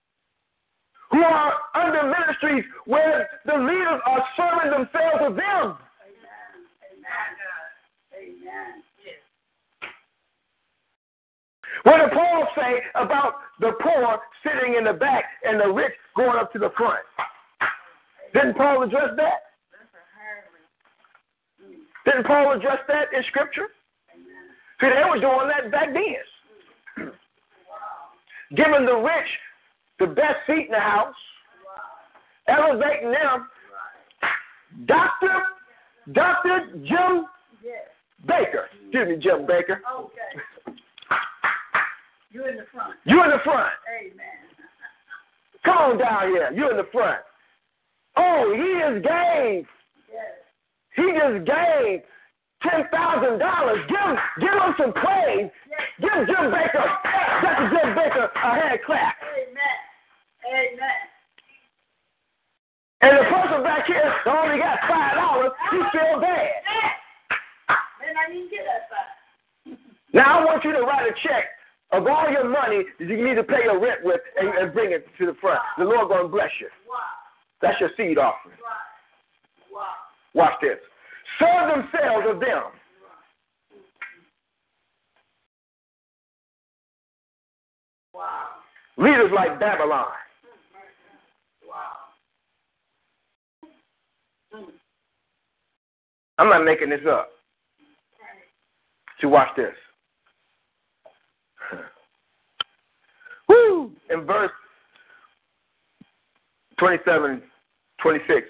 who 1.11 1.21
are 1.21 1.53
under 1.75 2.03
ministries 2.03 2.65
where 2.87 3.29
the 3.45 3.53
leaders 3.53 4.01
are 4.07 4.25
serving 4.37 4.73
themselves 4.73 5.21
of 5.21 5.37
them. 5.37 5.77
Amen. 6.01 6.65
Amen. 6.97 7.33
Amen. 8.17 8.83
What 11.85 11.99
did 11.99 12.13
Paul 12.13 12.49
say 12.57 12.81
about 12.95 13.35
the 13.61 13.73
poor 13.81 14.19
sitting 14.43 14.77
in 14.77 14.85
the 14.85 14.93
back 14.93 15.25
and 15.45 15.61
the 15.61 15.69
rich 15.69 15.93
going 16.17 16.39
up 16.39 16.53
to 16.53 16.59
the 16.59 16.71
front? 16.77 17.05
Didn't 18.35 18.55
Paul 18.57 18.83
address 18.83 19.11
that? 19.17 19.49
Didn't 22.05 22.27
Paul 22.27 22.53
address 22.53 22.79
that 22.89 23.13
in 23.17 23.23
Scripture? 23.29 23.69
See, 24.81 24.87
they 24.87 25.09
were 25.09 25.21
doing 25.21 25.49
that 25.49 25.71
back 25.73 25.89
then 25.93 27.13
giving 28.57 28.87
the 28.87 28.95
rich 28.95 29.29
the 29.99 30.07
best 30.07 30.37
seat 30.47 30.67
in 30.67 30.71
the 30.71 30.79
house, 30.79 31.15
elevating 32.47 33.11
them. 33.11 33.49
Doctor, 34.87 35.43
Doctor 36.13 36.71
Jim 36.85 37.27
Baker. 38.27 38.69
Excuse 38.83 39.09
me, 39.09 39.17
Jim 39.17 39.47
Baker. 39.47 39.81
You're 42.31 42.49
in 42.49 42.57
the 42.57 42.65
front. 42.73 42.95
You're 43.05 43.25
in 43.25 43.31
the 43.31 43.43
front. 43.43 43.73
Amen. 44.01 44.49
Come 45.65 45.77
on 45.77 45.99
down 45.99 46.29
here. 46.29 46.51
You're 46.55 46.71
in 46.71 46.77
the 46.77 46.89
front. 46.93 47.21
Oh, 48.19 48.51
he 48.51 48.69
just 48.83 49.07
gave. 49.07 49.65
He 50.99 51.07
just 51.15 51.47
gave 51.47 52.03
ten 52.67 52.83
thousand 52.91 53.39
dollars. 53.39 53.79
Give 53.87 54.11
give 54.43 54.51
him 54.59 54.75
some 54.75 54.93
praise. 54.93 55.51
Give 56.03 56.27
Jim 56.27 56.51
Baker, 56.51 56.87
Dr. 57.43 57.71
Jim 57.71 57.95
Baker, 57.95 58.27
a 58.35 58.51
hand 58.59 58.81
clap. 58.85 59.15
Amen. 59.23 59.79
Amen. 60.51 61.01
And 63.01 63.15
the 63.15 63.25
person 63.31 63.63
back 63.63 63.87
here 63.87 64.11
only 64.27 64.59
got 64.59 64.79
five 64.91 65.15
dollars, 65.15 65.53
he 65.71 65.79
feel 65.95 66.21
bad. 66.21 66.51
Man, 68.03 68.15
I 68.19 68.33
didn't 68.33 68.51
get 68.51 68.67
that 68.67 68.91
far. 68.91 69.07
Now 70.13 70.41
I 70.41 70.45
want 70.45 70.65
you 70.65 70.73
to 70.73 70.81
write 70.81 71.07
a 71.07 71.15
check 71.23 71.45
of 71.93 72.07
all 72.07 72.29
your 72.31 72.49
money 72.49 72.83
that 72.99 73.07
you 73.07 73.23
need 73.23 73.37
to 73.37 73.45
pay 73.45 73.63
your 73.65 73.79
rent 73.79 74.01
with 74.03 74.21
and, 74.41 74.49
and 74.49 74.73
bring 74.75 74.91
it 74.91 75.07
to 75.19 75.27
the 75.27 75.35
front. 75.41 75.61
The 75.79 75.85
Lord 75.85 76.09
gonna 76.09 76.27
bless 76.27 76.51
you. 76.61 76.67
Wow. 76.89 77.18
That's 77.61 77.81
your 77.81 77.91
seed 77.97 78.19
offering. 78.19 78.57
Watch 80.35 80.53
this. 80.61 80.79
Serve 81.39 81.71
themselves 81.71 82.27
of 82.31 82.41
them. 82.41 82.63
Wow. 88.15 88.47
Leaders 88.97 89.31
like 89.35 89.61
Babylon. 89.61 90.07
Wow. 91.69 92.09
I'm 96.39 96.49
not 96.49 96.65
making 96.65 96.91
this 96.91 97.01
up. 97.09 97.31
See, 99.21 99.27
watch 99.27 99.49
this. 99.57 99.75
Woo! 103.49 103.93
In 104.11 104.25
verse 104.25 104.51
27, 106.79 107.43
26, 108.01 108.47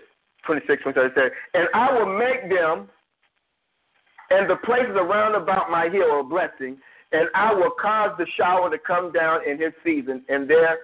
26, 0.47 0.83
27, 0.83 1.31
And 1.55 1.69
I 1.75 1.93
will 1.93 2.19
make 2.19 2.49
them 2.49 2.89
and 4.31 4.49
the 4.49 4.57
places 4.57 4.95
around 4.97 5.35
about 5.35 5.71
my 5.71 5.89
hill 5.89 6.21
a 6.21 6.23
blessing, 6.23 6.77
and 7.13 7.29
I 7.35 7.53
will 7.55 7.71
cause 7.81 8.11
the 8.19 8.27
shower 8.37 8.71
to 8.71 8.79
come 8.79 9.13
down 9.13 9.41
in 9.49 9.59
his 9.59 9.73
season, 9.85 10.23
and 10.29 10.49
there 10.49 10.79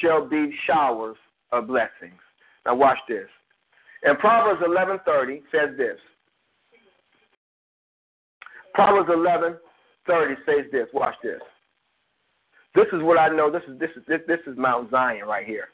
shall 0.00 0.26
be 0.28 0.54
showers 0.66 1.16
of 1.52 1.66
blessings. 1.66 2.20
Now 2.66 2.76
watch 2.76 2.98
this. 3.08 3.28
And 4.04 4.18
Proverbs 4.18 4.62
11:30 4.62 5.42
says 5.50 5.76
this. 5.76 5.98
Proverbs 8.74 9.10
11:30 9.10 10.36
says 10.46 10.70
this. 10.70 10.88
Watch 10.92 11.16
this. 11.22 11.40
This 12.74 12.86
is 12.92 13.02
what 13.02 13.18
I 13.18 13.28
know. 13.28 13.50
This 13.50 13.62
is 13.68 13.78
this 13.78 13.90
is 13.96 14.04
this, 14.06 14.20
this 14.26 14.40
is 14.46 14.56
Mount 14.56 14.90
Zion 14.90 15.26
right 15.26 15.46
here. 15.46 15.68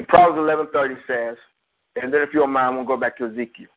And 0.00 0.08
Proverbs 0.08 0.38
11:30 0.38 0.96
says, 1.06 1.36
and 2.00 2.10
then 2.10 2.22
if 2.22 2.30
you 2.32 2.40
don't 2.40 2.52
mind, 2.52 2.74
we'll 2.74 2.86
go 2.86 2.96
back 2.96 3.18
to 3.18 3.26
Ezekiel. 3.26 3.68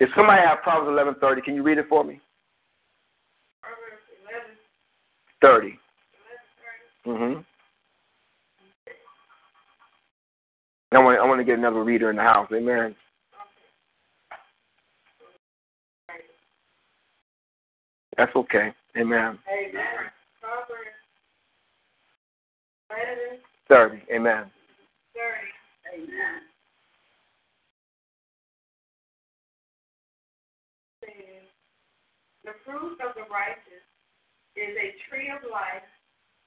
If 0.00 0.10
somebody 0.16 0.42
have 0.42 0.60
Proverbs 0.62 0.90
11:30, 1.22 1.44
can 1.44 1.54
you 1.54 1.62
read 1.62 1.78
it 1.78 1.86
for 1.88 2.02
me? 2.02 2.20
Proverbs 3.62 4.02
11, 5.40 5.68
30. 5.70 5.78
11, 7.06 7.14
30. 7.14 7.36
Mm-hmm. 7.36 7.40
I 10.96 10.98
want 10.98 11.20
I 11.20 11.24
want 11.26 11.38
to 11.38 11.44
get 11.44 11.58
another 11.58 11.84
reader 11.84 12.10
in 12.10 12.16
the 12.16 12.22
house. 12.22 12.50
Amen. 12.52 12.96
That's 18.16 18.34
okay. 18.34 18.72
Amen. 18.96 19.38
Amen. 19.48 19.84
Proverbs 20.40 20.90
11, 22.90 23.38
30. 23.68 24.12
Amen. 24.12 24.50
30. 25.92 26.02
Amen. 26.02 26.40
The 32.44 32.52
fruit 32.64 32.98
of 33.06 33.14
the 33.14 33.22
righteous 33.30 33.86
is 34.56 34.76
a 34.76 34.90
tree 35.08 35.30
of 35.30 35.48
life, 35.50 35.86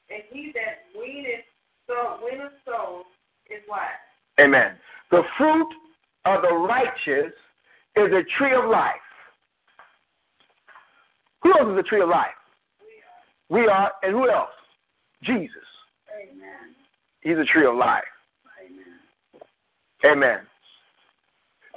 and 0.09 0.23
he 0.31 0.51
that 0.53 0.83
winneth 0.93 1.45
so 1.87 2.19
winneth 2.21 2.53
souls 2.65 3.05
is 3.49 3.61
wise. 3.69 3.81
Amen. 4.39 4.75
The 5.11 5.21
fruit 5.37 5.69
of 6.25 6.41
the 6.41 6.53
righteous 6.53 7.33
is 7.95 8.11
a 8.11 8.23
tree 8.37 8.53
of 8.55 8.69
life. 8.69 8.93
Who 11.43 11.51
else 11.57 11.71
is 11.71 11.79
a 11.79 11.83
tree 11.83 12.01
of 12.01 12.09
life? 12.09 12.27
We 13.49 13.57
are. 13.57 13.61
We 13.61 13.67
are, 13.67 13.91
and 14.03 14.11
who 14.11 14.29
else? 14.29 14.49
Jesus. 15.23 15.49
Amen. 16.11 16.75
He's 17.21 17.37
a 17.37 17.45
tree 17.45 17.65
of 17.65 17.75
life. 17.75 18.03
Amen. 20.03 20.17
Amen. 20.17 20.39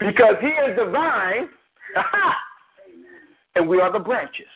Because 0.00 0.34
he 0.40 0.46
is 0.46 0.76
the 0.76 0.84
divine, 0.84 1.48
and 3.56 3.68
we 3.68 3.80
are 3.80 3.92
the 3.92 3.98
branches. 3.98 4.46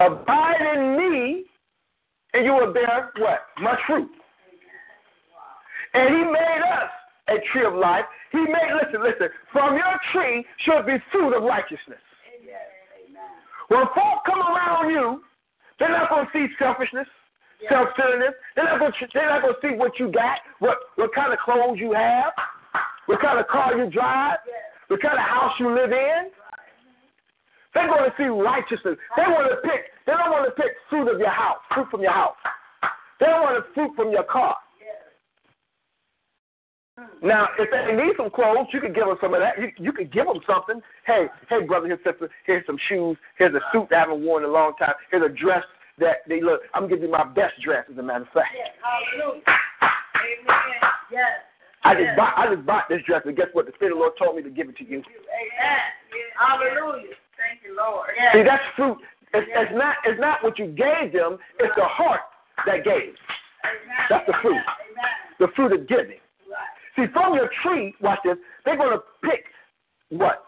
Abide 0.00 0.76
in 0.76 0.96
me, 0.96 1.44
and 2.34 2.44
you 2.44 2.52
will 2.52 2.72
bear 2.72 3.10
what? 3.18 3.40
Much 3.60 3.78
fruit. 3.86 4.10
And 5.94 6.16
he 6.16 6.24
made 6.24 6.62
us 6.80 6.90
a 7.28 7.52
tree 7.52 7.66
of 7.66 7.74
life. 7.74 8.04
He 8.32 8.38
made, 8.38 8.72
listen, 8.82 9.02
listen, 9.02 9.28
from 9.52 9.74
your 9.74 9.98
tree 10.12 10.44
should 10.64 10.86
be 10.86 10.96
fruit 11.10 11.36
of 11.36 11.42
righteousness. 11.42 11.98
When 13.68 13.84
folk 13.94 14.24
come 14.24 14.40
around 14.40 14.90
you, 14.90 15.22
they're 15.78 15.90
not 15.90 16.08
going 16.08 16.26
to 16.26 16.32
see 16.32 16.46
selfishness, 16.58 17.06
self-centeredness. 17.66 18.34
They're 18.54 18.64
not 18.64 18.78
going 18.78 18.92
to, 18.92 19.06
they're 19.12 19.28
not 19.28 19.42
to 19.42 19.54
see 19.62 19.74
what 19.74 19.98
you 19.98 20.12
got, 20.12 20.38
what, 20.58 20.78
what 20.96 21.14
kind 21.14 21.32
of 21.32 21.38
clothes 21.40 21.78
you 21.78 21.92
have, 21.92 22.32
what 23.06 23.20
kind 23.20 23.38
of 23.38 23.46
car 23.48 23.76
you 23.76 23.90
drive, 23.90 24.38
what 24.88 25.02
kind 25.02 25.14
of 25.14 25.24
house 25.24 25.52
you 25.58 25.74
live 25.74 25.90
in. 25.92 26.30
They're 27.74 27.88
going 27.88 28.10
to 28.10 28.14
see 28.16 28.24
righteousness. 28.24 28.96
They 29.16 29.26
want 29.28 29.50
to 29.50 29.56
pick. 29.62 29.92
They 30.06 30.12
don't 30.12 30.30
want 30.30 30.48
to 30.48 30.54
pick 30.60 30.72
fruit 30.88 31.12
of 31.12 31.18
your 31.20 31.30
house, 31.30 31.58
fruit 31.74 31.86
from 31.90 32.00
your 32.00 32.12
house. 32.12 32.36
They 33.20 33.26
don't 33.26 33.42
want 33.42 33.64
to 33.64 33.74
fruit 33.74 33.92
from 33.94 34.10
your 34.10 34.24
car. 34.24 34.56
Now, 37.22 37.48
if 37.58 37.70
they 37.70 37.94
need 37.94 38.14
some 38.16 38.30
clothes, 38.30 38.66
you 38.72 38.80
could 38.80 38.94
give 38.94 39.06
them 39.06 39.16
some 39.20 39.34
of 39.34 39.40
that. 39.40 39.54
You, 39.58 39.70
you 39.78 39.92
could 39.92 40.12
give 40.12 40.26
them 40.26 40.40
something. 40.46 40.80
Hey, 41.06 41.26
hey, 41.48 41.64
brother, 41.64 41.86
here's 41.86 42.02
sister. 42.02 42.28
Here's 42.46 42.66
some 42.66 42.78
shoes. 42.88 43.16
Here's 43.38 43.54
a 43.54 43.60
suit 43.72 43.86
that 43.90 43.96
I 43.96 44.00
haven't 44.00 44.24
worn 44.24 44.42
in 44.42 44.50
a 44.50 44.52
long 44.52 44.72
time. 44.78 44.94
Here's 45.10 45.22
a 45.22 45.32
dress 45.32 45.62
that 46.00 46.26
they 46.28 46.40
look. 46.40 46.62
I'm 46.74 46.88
giving 46.88 47.04
you 47.04 47.10
my 47.10 47.24
best 47.24 47.54
dress, 47.62 47.84
as 47.90 47.98
a 47.98 48.02
matter 48.02 48.24
of 48.24 48.32
fact. 48.32 48.54
Yes. 48.54 48.74
Hallelujah. 48.82 49.42
Amen. 49.44 50.80
Yes. 51.12 51.44
I 51.84 51.94
just 51.94 52.16
bought. 52.16 52.34
I 52.36 52.54
just 52.54 52.66
bought 52.66 52.84
this 52.88 53.02
dress, 53.06 53.22
and 53.24 53.36
guess 53.36 53.48
what? 53.52 53.66
The 53.66 53.72
Spirit 53.76 53.92
of 53.92 53.98
the 53.98 54.00
Lord 54.02 54.12
told 54.18 54.36
me 54.36 54.42
to 54.42 54.50
give 54.50 54.68
it 54.68 54.76
to 54.78 54.84
you. 54.84 54.98
Amen. 54.98 55.84
Hallelujah. 56.38 57.14
Thank 57.38 57.62
you, 57.64 57.76
Lord. 57.76 58.10
Yes. 58.16 58.34
See, 58.34 58.42
that's 58.42 58.64
fruit. 58.76 58.98
It's, 59.34 59.46
it's 59.46 59.72
not. 59.74 59.96
It's 60.04 60.20
not 60.20 60.42
what 60.42 60.58
you 60.58 60.66
gave 60.66 61.12
them. 61.12 61.38
It's 61.60 61.74
the 61.76 61.86
heart 61.86 62.20
that 62.66 62.84
gave. 62.84 63.14
Amen. 63.64 64.06
That's 64.10 64.26
the 64.26 64.34
fruit. 64.42 64.58
Amen. 64.58 65.14
The 65.38 65.48
fruit 65.54 65.72
of 65.72 65.88
giving. 65.88 66.18
Right. 66.50 66.74
See, 66.96 67.06
from 67.12 67.34
your 67.34 67.50
tree, 67.62 67.94
watch 68.00 68.18
this, 68.24 68.36
they're 68.64 68.76
going 68.76 68.96
to 68.96 69.02
pick 69.22 69.44
what? 70.10 70.44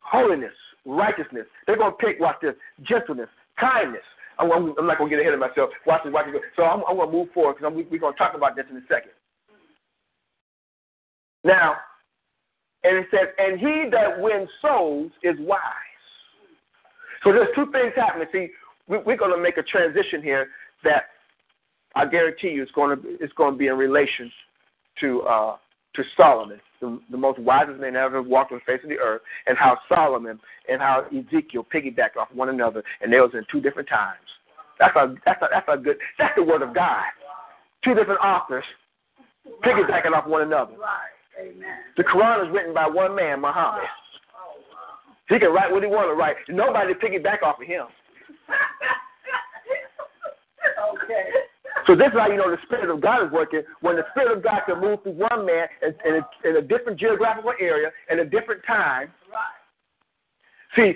Holiness, 0.00 0.52
righteousness. 0.84 1.46
They're 1.66 1.76
going 1.76 1.92
to 1.92 1.96
pick, 1.96 2.20
watch 2.20 2.36
this, 2.42 2.54
gentleness, 2.82 3.28
kindness. 3.58 4.02
I'm, 4.38 4.52
I'm, 4.52 4.74
I'm 4.78 4.86
not 4.86 4.98
going 4.98 5.10
to 5.10 5.16
get 5.16 5.20
ahead 5.20 5.34
of 5.34 5.40
myself. 5.40 5.70
Watch 5.86 6.02
this, 6.04 6.12
watch 6.12 6.26
this. 6.32 6.42
So 6.56 6.62
I'm, 6.64 6.82
I'm 6.88 6.96
to 7.10 7.16
move 7.16 7.28
forward 7.32 7.56
because 7.58 7.72
we're 7.74 7.98
going 7.98 8.12
to 8.12 8.18
talk 8.18 8.34
about 8.34 8.56
this 8.56 8.66
in 8.70 8.76
a 8.76 8.86
second. 8.88 9.12
Now, 11.44 11.76
and 12.84 12.96
it 12.98 13.06
says, 13.10 13.28
and 13.38 13.58
he 13.58 13.90
that 13.90 14.20
wins 14.20 14.48
souls 14.62 15.10
is 15.22 15.36
wise. 15.40 15.60
So 17.24 17.32
there's 17.32 17.48
two 17.54 17.70
things 17.72 17.92
happening. 17.96 18.28
See, 18.32 18.48
we, 18.86 18.98
we're 18.98 19.16
going 19.16 19.34
to 19.34 19.42
make 19.42 19.56
a 19.56 19.62
transition 19.62 20.22
here 20.22 20.48
that 20.84 21.04
I 21.96 22.06
guarantee 22.06 22.48
you 22.48 22.62
it's 22.62 22.72
to 23.02 23.16
it's 23.20 23.32
to 23.52 23.58
be 23.58 23.66
in 23.66 23.76
relation 23.76 24.30
to 25.00 25.22
uh, 25.22 25.56
to 25.96 26.02
Solomon, 26.16 26.60
the, 26.80 27.00
the 27.10 27.16
most 27.16 27.38
wisest 27.38 27.80
man 27.80 27.96
ever 27.96 28.22
walked 28.22 28.52
on 28.52 28.58
the 28.58 28.72
face 28.72 28.82
of 28.82 28.90
the 28.90 28.98
earth, 28.98 29.22
and 29.46 29.56
how 29.56 29.78
Solomon 29.88 30.38
and 30.68 30.80
how 30.80 31.06
Ezekiel 31.06 31.66
piggybacked 31.72 32.16
off 32.18 32.28
one 32.32 32.48
another, 32.48 32.82
and 33.00 33.12
they 33.12 33.20
was 33.20 33.30
in 33.34 33.44
two 33.50 33.60
different 33.60 33.88
times. 33.88 34.18
That's 34.78 34.94
a 34.96 35.14
that's 35.24 35.42
a 35.42 35.46
that's 35.50 35.68
a 35.68 35.76
good 35.76 35.96
that's 36.18 36.34
the 36.36 36.42
word 36.42 36.62
of 36.62 36.74
God. 36.74 37.04
Two 37.84 37.94
different 37.94 38.20
authors 38.20 38.64
piggybacking 39.64 40.12
off 40.14 40.26
one 40.26 40.42
another. 40.42 40.72
The 41.96 42.04
Quran 42.04 42.46
is 42.46 42.52
written 42.52 42.74
by 42.74 42.86
one 42.86 43.14
man, 43.14 43.40
Muhammad. 43.40 43.84
He 45.28 45.38
can 45.38 45.52
write 45.52 45.70
what 45.70 45.82
he 45.82 45.88
want 45.88 46.08
to 46.08 46.14
write. 46.14 46.36
Nobody 46.48 46.94
piggyback 46.94 47.42
off 47.42 47.60
of 47.60 47.66
him. 47.66 47.84
okay. 50.94 51.24
So 51.88 51.96
this 51.96 52.08
is 52.08 52.20
how 52.20 52.28
you 52.28 52.36
know 52.36 52.50
the 52.50 52.60
Spirit 52.66 52.90
of 52.90 53.00
God 53.00 53.24
is 53.24 53.32
working. 53.32 53.62
When 53.80 53.96
the 53.96 54.04
Spirit 54.10 54.36
of 54.36 54.44
God 54.44 54.60
can 54.66 54.78
move 54.78 55.02
through 55.02 55.16
one 55.16 55.46
man 55.46 55.66
in, 55.80 55.94
in, 56.04 56.20
a, 56.20 56.48
in 56.48 56.56
a 56.56 56.60
different 56.60 57.00
geographical 57.00 57.54
area 57.58 57.90
in 58.10 58.18
a 58.18 58.26
different 58.26 58.60
time. 58.66 59.08
Right. 59.32 59.56
See, 60.76 60.92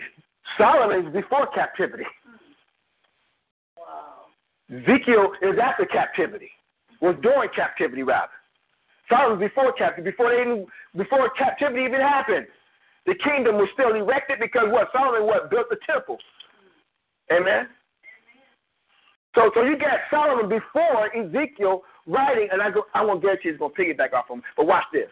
Solomon 0.59 1.07
is 1.07 1.13
before 1.15 1.47
captivity. 1.55 2.05
Wow. 3.75 4.29
Ezekiel 4.69 5.33
is 5.41 5.59
after 5.59 5.87
captivity, 5.87 6.51
was 7.01 7.17
during 7.23 7.49
captivity 7.57 8.03
rather. 8.03 8.29
Solomon 9.09 9.39
before 9.39 9.73
captivity, 9.73 10.11
before 10.11 10.29
they 10.29 10.43
even, 10.43 10.67
before 10.95 11.31
captivity 11.39 11.85
even 11.87 12.01
happened. 12.01 12.47
The 13.07 13.15
kingdom 13.25 13.57
was 13.57 13.69
still 13.73 13.95
erected 13.95 14.41
because 14.41 14.67
what 14.69 14.89
Solomon 14.93 15.27
what 15.27 15.51
built 15.51 15.71
the 15.71 15.79
temple. 15.89 16.19
Amen. 17.33 17.67
So 19.35 19.51
so 19.55 19.63
you 19.63 19.77
got 19.79 19.99
Solomon 20.11 20.49
before 20.49 21.15
Ezekiel 21.17 21.83
writing, 22.07 22.49
and 22.53 22.61
I 22.61 22.71
go 22.71 22.85
I 22.95 23.05
won't 23.05 23.23
guarantee 23.23 23.49
it's 23.49 23.59
gonna 23.59 23.73
piggyback 23.73 24.13
off 24.13 24.29
him, 24.29 24.43
but 24.57 24.67
watch 24.67 24.85
this. 24.93 25.09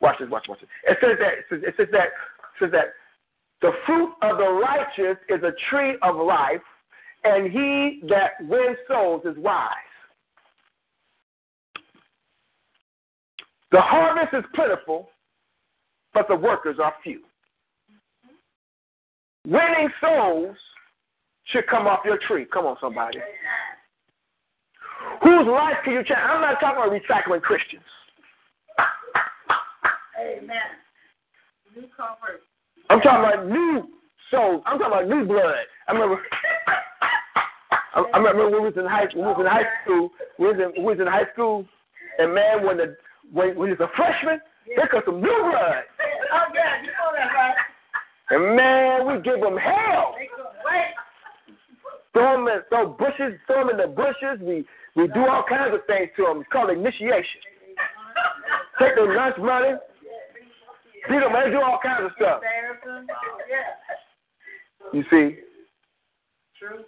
Watch 0.00 0.16
this, 0.18 0.28
watch, 0.30 0.46
watch 0.48 0.60
this. 0.60 0.68
It 0.84 0.98
says 1.00 1.16
that 1.18 1.32
it 1.68 1.74
says 1.76 1.88
that 1.92 2.04
it 2.04 2.12
says 2.58 2.70
that 2.72 2.86
the 3.62 3.72
fruit 3.86 4.12
of 4.22 4.38
the 4.38 4.48
righteous 4.48 5.18
is 5.28 5.42
a 5.42 5.52
tree 5.70 5.96
of 6.02 6.16
life, 6.16 6.62
and 7.24 7.52
he 7.52 8.00
that 8.08 8.32
wins 8.40 8.76
souls 8.88 9.22
is 9.24 9.36
wise. 9.38 9.68
The 13.72 13.80
harvest 13.80 14.34
is 14.34 14.44
plentiful, 14.54 15.10
but 16.12 16.26
the 16.28 16.34
workers 16.34 16.78
are 16.82 16.92
few. 17.02 17.20
Winning 19.46 19.88
souls 20.00 20.56
should 21.52 21.66
come 21.66 21.86
off 21.86 22.00
your 22.04 22.18
tree. 22.26 22.46
Come 22.52 22.66
on, 22.66 22.76
somebody. 22.80 23.18
Whose 25.22 25.46
life 25.46 25.76
can 25.84 25.94
you 25.94 26.04
change? 26.04 26.18
I'm 26.22 26.40
not 26.40 26.60
talking 26.60 26.78
about 26.78 26.92
recycling 26.92 27.42
Christians. 27.42 27.82
Amen. 30.20 30.70
New 31.74 31.86
convert. 31.96 32.42
I'm 32.90 33.00
talking 33.00 33.24
about 33.24 33.48
new 33.48 33.88
souls. 34.30 34.62
I'm 34.66 34.78
talking 34.78 34.92
about 34.92 35.08
new 35.08 35.24
blood. 35.24 35.64
I 35.88 35.92
remember. 35.92 36.20
I, 37.94 38.04
I 38.14 38.18
remember 38.18 38.50
when 38.50 38.62
we 38.62 38.68
was 38.68 38.76
in 38.76 38.86
high 38.86 39.06
when 39.14 39.26
we 39.26 39.32
was 39.32 39.40
in 39.40 39.46
high 39.46 39.68
school. 39.82 40.10
We 40.38 40.46
was 40.48 40.56
in, 40.56 40.84
we 40.84 40.94
was 40.94 41.00
in 41.00 41.06
high 41.06 41.26
school, 41.32 41.66
and 42.18 42.34
man, 42.34 42.66
when 42.66 42.76
the 42.76 42.96
when 43.32 43.56
when 43.56 43.68
he 43.68 43.74
was 43.78 43.88
a 43.88 43.96
freshman, 43.96 44.40
there 44.76 44.88
comes 44.88 45.04
some 45.06 45.20
new 45.20 45.38
blood, 45.42 45.84
Oh, 46.32 46.46
yeah, 46.54 46.82
you 46.82 46.92
know 46.94 47.10
that, 47.16 47.32
right? 47.34 47.56
and 48.30 48.56
man, 48.56 49.06
we 49.06 49.22
give 49.22 49.40
them 49.40 49.56
hell. 49.56 50.14
They 50.18 50.28
wait. 50.66 50.94
Throw 52.12 52.36
them 52.36 52.48
in, 52.48 52.60
throw 52.68 52.88
bushes, 52.88 53.38
them 53.48 53.70
in 53.70 53.76
the 53.76 53.86
bushes. 53.86 54.40
We 54.40 54.64
we 54.96 55.06
do 55.08 55.26
all 55.26 55.44
kinds 55.48 55.74
of 55.74 55.80
things 55.86 56.10
to 56.16 56.24
them. 56.24 56.40
It's 56.40 56.50
called 56.52 56.70
initiation. 56.70 57.40
Take 58.78 58.96
their 58.96 59.14
lunch 59.14 59.36
money, 59.38 59.74
beat 61.08 61.20
them, 61.20 61.34
and 61.34 61.52
do 61.52 61.60
all 61.60 61.78
kinds 61.82 62.06
of 62.06 62.10
stuff. 62.16 62.40
You 64.92 65.04
see, 65.10 65.36
True. 66.60 66.84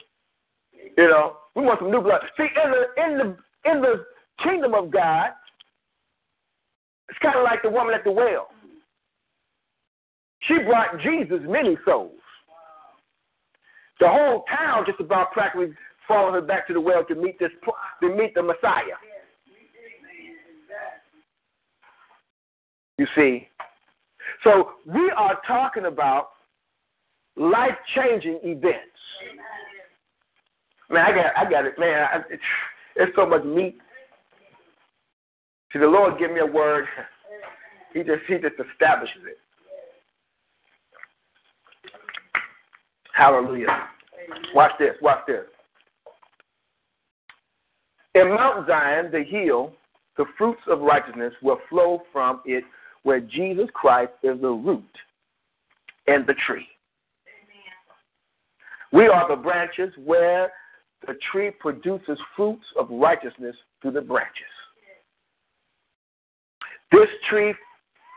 You 0.98 1.08
know, 1.08 1.36
we 1.56 1.62
want 1.62 1.80
some 1.80 1.90
new 1.90 2.02
blood. 2.02 2.20
See, 2.36 2.42
in 2.42 2.70
the 2.70 3.02
in 3.04 3.18
the 3.18 3.70
in 3.70 3.80
the 3.80 4.04
kingdom 4.42 4.74
of 4.74 4.90
God, 4.90 5.30
it's 7.08 7.18
kind 7.20 7.36
of 7.36 7.44
like 7.44 7.62
the 7.62 7.70
woman 7.70 7.94
at 7.94 8.04
the 8.04 8.10
well. 8.10 8.48
She 10.42 10.58
brought 10.58 11.00
Jesus 11.00 11.40
many 11.46 11.78
souls. 11.86 12.18
The 14.02 14.08
whole 14.08 14.44
town 14.50 14.82
just 14.84 14.98
about 14.98 15.30
practically 15.30 15.68
followed 16.08 16.32
her 16.32 16.40
back 16.40 16.66
to 16.66 16.72
the 16.72 16.80
well 16.80 17.04
to 17.04 17.14
meet 17.14 17.38
this 17.38 17.52
to 18.00 18.08
meet 18.08 18.34
the 18.34 18.42
Messiah. 18.42 18.98
You 22.98 23.06
see, 23.14 23.46
so 24.42 24.70
we 24.92 25.12
are 25.16 25.38
talking 25.46 25.84
about 25.84 26.30
life 27.36 27.76
changing 27.94 28.40
events. 28.42 28.76
Man, 30.90 31.06
I 31.06 31.12
got, 31.14 31.26
I 31.36 31.50
got 31.50 31.64
it, 31.64 31.74
man. 31.78 32.08
I, 32.12 32.16
it's, 32.28 32.42
it's 32.96 33.12
so 33.14 33.24
much 33.24 33.44
meat. 33.44 33.78
See, 35.72 35.78
the 35.78 35.86
Lord 35.86 36.18
give 36.18 36.32
me 36.32 36.40
a 36.40 36.46
word. 36.46 36.86
He 37.94 37.98
just, 37.98 38.22
he 38.26 38.36
just 38.36 38.54
establishes 38.54 39.20
it. 39.28 39.36
Hallelujah. 43.12 43.88
Watch 44.54 44.72
this. 44.78 44.94
Watch 45.00 45.20
this. 45.26 45.44
In 48.14 48.28
Mount 48.28 48.66
Zion, 48.66 49.10
the 49.10 49.24
hill, 49.24 49.72
the 50.16 50.24
fruits 50.36 50.60
of 50.68 50.80
righteousness 50.80 51.32
will 51.42 51.58
flow 51.70 52.02
from 52.12 52.40
it, 52.44 52.64
where 53.02 53.20
Jesus 53.20 53.68
Christ 53.72 54.12
is 54.22 54.40
the 54.40 54.48
root 54.48 54.84
and 56.06 56.26
the 56.26 56.34
tree. 56.46 56.66
We 58.92 59.06
are 59.06 59.26
the 59.28 59.42
branches 59.42 59.92
where 60.04 60.52
the 61.06 61.14
tree 61.32 61.50
produces 61.50 62.18
fruits 62.36 62.64
of 62.78 62.88
righteousness 62.90 63.56
through 63.80 63.92
the 63.92 64.02
branches. 64.02 64.44
This 66.92 67.08
tree 67.30 67.54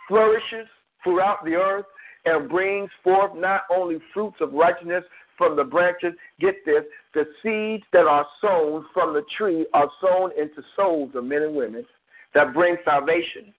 flourishes 0.08 0.68
throughout 1.04 1.44
the 1.46 1.56
earth 1.56 1.86
and 2.26 2.50
brings 2.50 2.90
forth 3.04 3.36
not 3.36 3.62
only 3.72 4.00
fruits 4.14 4.38
of 4.42 4.54
righteousness 4.54 5.04
from 5.38 5.56
the 5.56 5.64
branches, 5.64 6.14
get 6.40 6.56
this, 6.66 6.84
the 7.14 7.26
seeds 7.44 7.84
that 7.94 8.06
are 8.06 8.26
sown 8.42 8.86
from 8.94 9.14
the 9.14 9.24
tree 9.38 9.66
are 9.74 9.90
sown 10.02 10.32
into 10.40 10.62
souls 10.76 11.12
of 11.16 11.24
men 11.24 11.44
and 11.44 11.56
women 11.56 11.86
that 12.34 12.54
bring 12.54 12.78
salvation. 12.86 13.54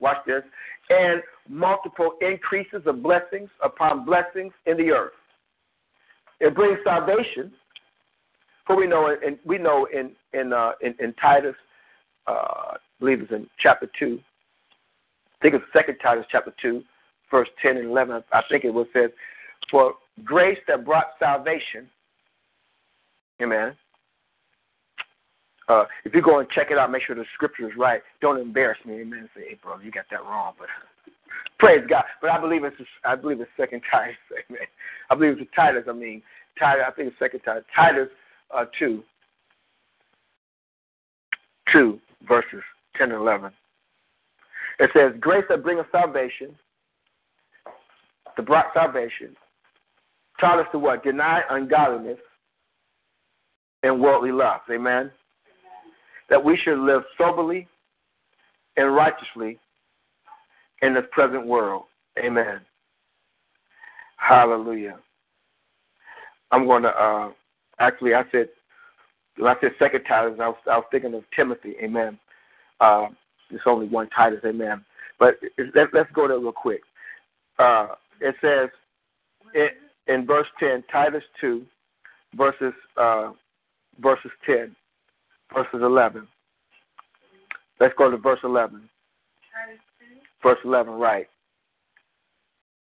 Watch 0.00 0.18
this. 0.26 0.42
And 0.90 1.22
multiple 1.48 2.12
increases 2.20 2.82
of 2.86 3.02
blessings 3.02 3.50
upon 3.62 4.04
blessings 4.04 4.52
in 4.66 4.76
the 4.76 4.90
earth. 4.90 5.12
It 6.40 6.54
brings 6.54 6.78
salvation. 6.84 7.52
For 8.66 8.76
we 8.76 8.86
know, 8.86 9.14
and 9.24 9.38
we 9.44 9.58
know 9.58 9.88
in 9.92 10.12
in 10.38 10.52
uh, 10.52 10.72
in, 10.82 10.94
in 11.00 11.14
Titus, 11.14 11.54
uh, 12.26 12.32
I 12.32 12.76
believe 13.00 13.22
it's 13.22 13.32
in 13.32 13.48
chapter 13.58 13.88
two. 13.98 14.20
I 15.40 15.42
think 15.42 15.54
it's 15.54 15.64
Second 15.72 15.96
Titus 16.02 16.26
chapter 16.30 16.52
two, 16.60 16.82
verse 17.30 17.48
ten 17.62 17.76
and 17.76 17.86
eleven. 17.90 18.22
I 18.32 18.42
think 18.50 18.64
it 18.64 18.70
was 18.70 18.86
says, 18.92 19.10
"For 19.70 19.94
grace 20.24 20.58
that 20.68 20.84
brought 20.84 21.12
salvation." 21.18 21.88
Amen. 23.40 23.76
Uh, 25.68 25.84
if 26.04 26.14
you 26.14 26.22
go 26.22 26.38
and 26.38 26.48
check 26.50 26.68
it 26.70 26.78
out, 26.78 26.90
make 26.90 27.02
sure 27.02 27.14
the 27.14 27.24
scripture 27.34 27.68
is 27.68 27.76
right. 27.76 28.00
Don't 28.20 28.40
embarrass 28.40 28.78
me, 28.86 29.00
amen. 29.00 29.28
Say, 29.34 29.50
"Hey, 29.50 29.58
bro, 29.62 29.78
you 29.78 29.90
got 29.90 30.06
that 30.10 30.22
wrong." 30.22 30.54
But 30.58 30.68
praise 31.58 31.84
God. 31.88 32.04
But 32.20 32.30
I 32.30 32.40
believe 32.40 32.64
it's 32.64 32.76
I 33.04 33.14
believe 33.14 33.40
it's 33.40 33.50
Second 33.56 33.82
Titus, 33.90 34.16
amen. 34.50 34.66
I 35.10 35.14
believe 35.14 35.38
it's 35.38 35.50
Titus. 35.54 35.84
I 35.88 35.92
mean, 35.92 36.22
Titus. 36.58 36.84
I 36.86 36.90
think 36.92 37.08
it's 37.08 37.18
Second 37.18 37.40
Titus. 37.40 37.64
Titus 37.76 38.08
uh, 38.54 38.64
two, 38.78 39.02
two 41.72 42.00
verses 42.26 42.62
ten 42.96 43.12
and 43.12 43.20
eleven. 43.20 43.52
It 44.78 44.90
says, 44.94 45.12
"Grace 45.20 45.44
that 45.50 45.62
bringeth 45.62 45.86
salvation, 45.92 46.56
that 48.38 48.46
brought 48.46 48.72
salvation, 48.72 49.36
taught 50.40 50.58
us 50.58 50.66
to 50.72 50.78
what? 50.78 51.04
Deny 51.04 51.42
ungodliness 51.50 52.18
and 53.82 54.00
worldly 54.00 54.32
lust." 54.32 54.62
Amen 54.70 55.10
that 56.28 56.42
we 56.42 56.56
should 56.56 56.78
live 56.78 57.02
soberly 57.16 57.66
and 58.76 58.94
righteously 58.94 59.58
in 60.82 60.94
this 60.94 61.04
present 61.10 61.46
world. 61.46 61.84
Amen. 62.18 62.60
Hallelujah. 64.16 64.98
I'm 66.50 66.66
going 66.66 66.82
to 66.82 66.88
uh, 66.88 67.30
actually. 67.78 68.14
I 68.14 68.24
said 68.32 68.48
when 69.36 69.50
I 69.50 69.60
said 69.60 69.70
second 69.78 70.02
Titus, 70.08 70.38
I 70.40 70.48
was, 70.48 70.56
I 70.70 70.76
was 70.76 70.86
thinking 70.90 71.14
of 71.14 71.22
Timothy. 71.34 71.74
Amen. 71.82 72.18
Uh, 72.80 73.06
it's 73.50 73.62
only 73.66 73.86
one 73.86 74.08
Titus. 74.10 74.40
Amen. 74.44 74.84
But 75.18 75.34
let, 75.74 75.88
let's 75.92 76.10
go 76.12 76.26
there 76.26 76.38
real 76.38 76.52
quick. 76.52 76.80
Uh, 77.58 77.88
it 78.20 78.34
says 78.40 78.68
it, 79.54 79.72
in 80.06 80.26
verse 80.26 80.46
ten, 80.58 80.82
Titus 80.90 81.22
two, 81.40 81.64
verses 82.36 82.72
uh, 82.96 83.32
verses 84.00 84.30
ten 84.46 84.74
verses 85.52 85.80
11. 85.82 86.26
Let's 87.80 87.94
go 87.96 88.10
to 88.10 88.16
verse 88.16 88.40
11. 88.44 88.88
Verse 90.42 90.58
11, 90.64 90.94
right. 90.94 91.26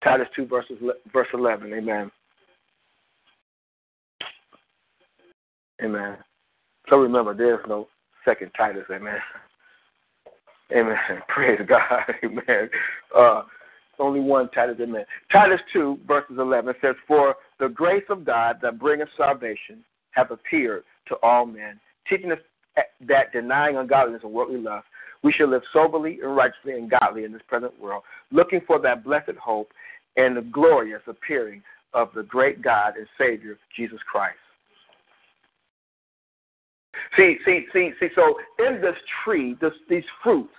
Titus 0.02 0.28
2, 0.36 0.46
verses, 0.46 0.76
verse 1.12 1.28
11. 1.32 1.72
Amen. 1.72 2.10
Amen. 5.82 6.16
So 6.88 6.96
remember, 6.96 7.34
there's 7.34 7.60
no 7.68 7.88
second 8.24 8.50
Titus. 8.56 8.84
Amen. 8.90 9.18
Amen. 10.72 10.96
Praise 11.28 11.60
God. 11.66 12.02
Amen. 12.24 12.70
Uh, 13.16 13.42
only 14.00 14.20
one 14.20 14.48
Titus. 14.50 14.76
Amen. 14.80 15.04
Titus 15.30 15.60
2, 15.72 16.00
verses 16.06 16.36
11 16.38 16.74
says, 16.80 16.94
For 17.06 17.36
the 17.58 17.68
grace 17.68 18.04
of 18.08 18.24
God 18.24 18.56
that 18.62 18.78
bringeth 18.78 19.08
salvation 19.16 19.84
hath 20.12 20.30
appeared 20.30 20.82
to 21.08 21.16
all 21.22 21.46
men 21.46 21.78
teaching 22.08 22.32
us 22.32 22.38
that 23.08 23.32
denying 23.32 23.76
ungodliness 23.76 24.22
and 24.24 24.32
worldly 24.32 24.60
lust, 24.60 24.86
we 25.22 25.32
should 25.32 25.50
live 25.50 25.62
soberly 25.72 26.18
and 26.22 26.34
righteously 26.34 26.72
and 26.72 26.90
godly 26.90 27.24
in 27.24 27.32
this 27.32 27.42
present 27.46 27.78
world, 27.80 28.02
looking 28.32 28.60
for 28.66 28.80
that 28.80 29.04
blessed 29.04 29.36
hope 29.42 29.72
and 30.16 30.36
the 30.36 30.42
glorious 30.42 31.02
appearing 31.06 31.62
of 31.94 32.08
the 32.14 32.22
great 32.22 32.62
God 32.62 32.94
and 32.96 33.06
Savior, 33.18 33.58
Jesus 33.76 33.98
Christ. 34.10 34.36
See, 37.16 37.36
see, 37.44 37.66
see, 37.72 37.92
see. 37.98 38.08
So 38.14 38.36
in 38.58 38.80
this 38.80 38.94
tree, 39.24 39.56
this, 39.60 39.72
these 39.88 40.04
fruits, 40.22 40.52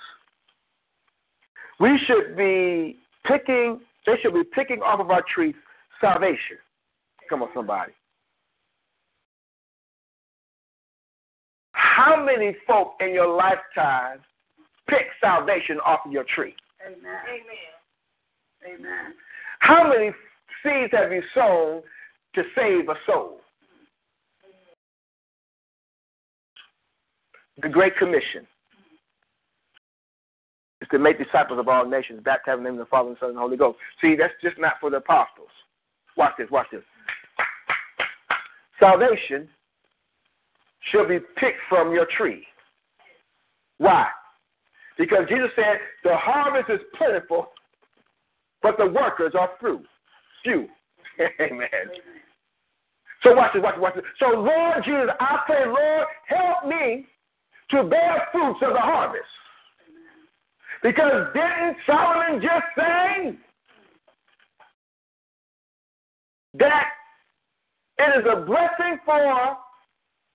we 1.79 1.99
should 2.05 2.35
be 2.37 2.97
picking. 3.25 3.79
They 4.05 4.13
should 4.21 4.33
be 4.33 4.43
picking 4.43 4.81
off 4.81 4.99
of 4.99 5.11
our 5.11 5.23
tree 5.33 5.53
salvation. 5.99 6.57
Come 7.29 7.43
on, 7.43 7.49
somebody. 7.53 7.93
How 11.73 12.23
many 12.23 12.55
folk 12.67 12.93
in 12.99 13.13
your 13.13 13.35
lifetime 13.35 14.19
pick 14.89 15.07
salvation 15.21 15.79
off 15.85 15.99
of 16.05 16.11
your 16.11 16.25
tree? 16.35 16.55
Amen. 16.85 16.97
Amen. 18.65 18.79
Amen. 18.79 19.13
How 19.59 19.87
many 19.87 20.11
seeds 20.63 20.91
have 20.93 21.11
you 21.11 21.21
sown 21.35 21.81
to 22.35 22.43
save 22.55 22.89
a 22.89 22.95
soul? 23.05 23.41
The 27.61 27.69
Great 27.69 27.95
Commission 27.97 28.41
is 28.41 28.47
to 30.91 30.99
make 30.99 31.17
disciples 31.17 31.59
of 31.59 31.67
all 31.67 31.87
nations, 31.87 32.21
baptizing 32.23 32.63
them 32.63 32.73
in 32.73 32.79
the 32.79 32.85
Father 32.85 33.09
and 33.09 33.17
Son 33.19 33.29
and 33.29 33.37
the 33.37 33.41
Holy 33.41 33.57
Ghost. 33.57 33.77
See, 34.01 34.15
that's 34.15 34.33
just 34.41 34.59
not 34.59 34.73
for 34.79 34.89
the 34.89 34.97
apostles. 34.97 35.49
Watch 36.17 36.33
this, 36.37 36.49
watch 36.51 36.67
this. 36.71 36.81
Salvation 38.79 39.47
shall 40.91 41.07
be 41.07 41.19
picked 41.37 41.59
from 41.69 41.93
your 41.93 42.07
tree. 42.17 42.45
Why? 43.77 44.07
Because 44.97 45.21
Jesus 45.29 45.49
said, 45.55 45.77
the 46.03 46.15
harvest 46.15 46.69
is 46.69 46.79
plentiful, 46.97 47.47
but 48.61 48.77
the 48.77 48.85
workers 48.87 49.33
are 49.39 49.49
few. 49.59 49.81
Few. 50.43 50.67
Amen. 51.39 51.69
So 53.23 53.35
watch 53.35 53.51
this, 53.53 53.63
watch 53.63 53.75
this, 53.75 53.81
watch 53.81 53.95
this. 53.95 54.03
So 54.19 54.27
Lord 54.39 54.83
Jesus, 54.83 55.09
I 55.19 55.39
pray, 55.45 55.65
Lord, 55.65 56.07
help 56.27 56.67
me 56.67 57.05
to 57.71 57.83
bear 57.83 58.27
fruits 58.31 58.59
of 58.63 58.73
the 58.73 58.79
harvest. 58.79 59.23
Because 60.83 61.27
didn't 61.33 61.77
Solomon 61.85 62.41
just 62.41 62.65
say 62.75 63.37
that 66.55 66.85
it 67.99 68.19
is 68.19 68.25
a 68.31 68.41
blessing 68.45 68.97
for, 69.05 69.57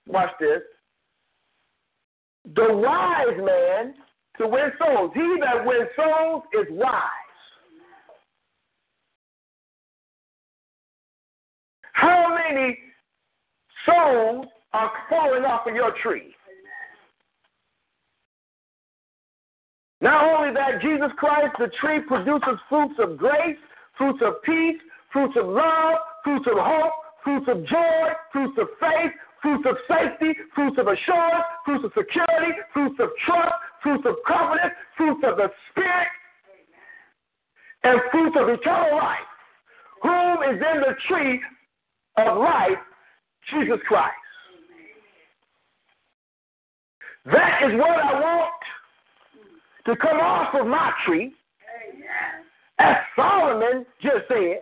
watch 0.07 0.31
this, 0.39 0.63
the 2.55 2.75
wise 2.75 3.37
man 3.39 3.95
to 4.39 4.47
win 4.47 4.71
souls. 4.79 5.11
He 5.15 5.37
that 5.41 5.67
wins 5.67 5.89
souls 5.97 6.45
is 6.55 6.67
wise. 6.71 6.93
How 11.93 12.37
many 12.49 12.79
souls 13.85 14.47
are 14.73 14.93
falling 15.11 15.45
off 15.45 15.67
of 15.67 15.75
your 15.75 15.93
tree? 16.03 16.36
Not 20.07 20.23
only 20.23 20.55
that, 20.55 20.81
Jesus 20.81 21.11
Christ, 21.19 21.57
the 21.59 21.66
tree 21.81 21.99
produces 22.07 22.62
fruits 22.69 22.95
of 23.01 23.19
grace, 23.19 23.59
fruits 23.99 24.23
of 24.23 24.40
peace, 24.45 24.79
fruits 25.12 25.35
of 25.37 25.49
love, 25.49 25.99
fruits 26.23 26.47
of 26.47 26.55
hope, 26.62 26.92
fruits 27.25 27.47
of 27.49 27.66
joy, 27.66 28.07
fruits 28.31 28.57
of 28.57 28.69
faith, 28.79 29.11
fruits 29.42 29.66
of 29.66 29.75
safety, 29.90 30.38
fruits 30.55 30.79
of 30.79 30.87
assurance, 30.87 31.42
fruits 31.64 31.85
of 31.87 31.90
security, 31.99 32.55
fruits 32.73 32.95
of 33.01 33.09
trust, 33.27 33.55
fruits 33.83 34.05
of 34.07 34.14
confidence, 34.25 34.75
fruits 34.97 35.23
of 35.27 35.38
the 35.38 35.51
Spirit, 35.73 36.07
and 37.83 37.99
fruits 38.12 38.37
of 38.38 38.49
eternal 38.49 38.99
life. 38.99 39.27
Whom 40.03 40.55
is 40.55 40.62
in 40.62 40.81
the 40.87 40.95
tree 41.09 41.42
of 42.19 42.38
life? 42.38 42.79
Jesus 43.51 43.83
Christ. 43.88 44.14
That 47.25 47.66
is 47.66 47.75
what 47.75 47.90
I 47.90 48.21
want 48.21 48.62
to 49.87 49.96
come 49.96 50.18
off 50.18 50.55
of 50.55 50.66
my 50.66 50.92
tree, 51.07 51.33
as 52.79 52.96
Solomon 53.14 53.87
just 54.03 54.29
said, 54.29 54.61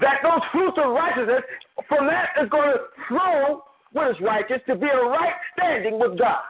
that 0.00 0.16
those 0.22 0.40
fruits 0.50 0.78
of 0.82 0.90
righteousness, 0.92 1.42
from 1.88 2.06
that 2.06 2.30
is 2.42 2.48
going 2.50 2.72
to 2.72 2.78
flow 3.08 3.62
what 3.92 4.10
is 4.10 4.16
righteous 4.20 4.60
to 4.66 4.74
be 4.74 4.86
a 4.86 5.04
right 5.04 5.34
standing 5.56 6.00
with 6.00 6.18
God. 6.18 6.42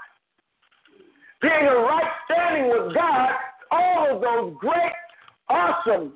Being 1.42 1.66
a 1.68 1.74
right 1.74 2.10
standing 2.30 2.70
with 2.70 2.94
God, 2.94 3.30
all 3.70 4.14
of 4.14 4.22
those 4.22 4.56
great, 4.60 4.92
awesome, 5.50 6.14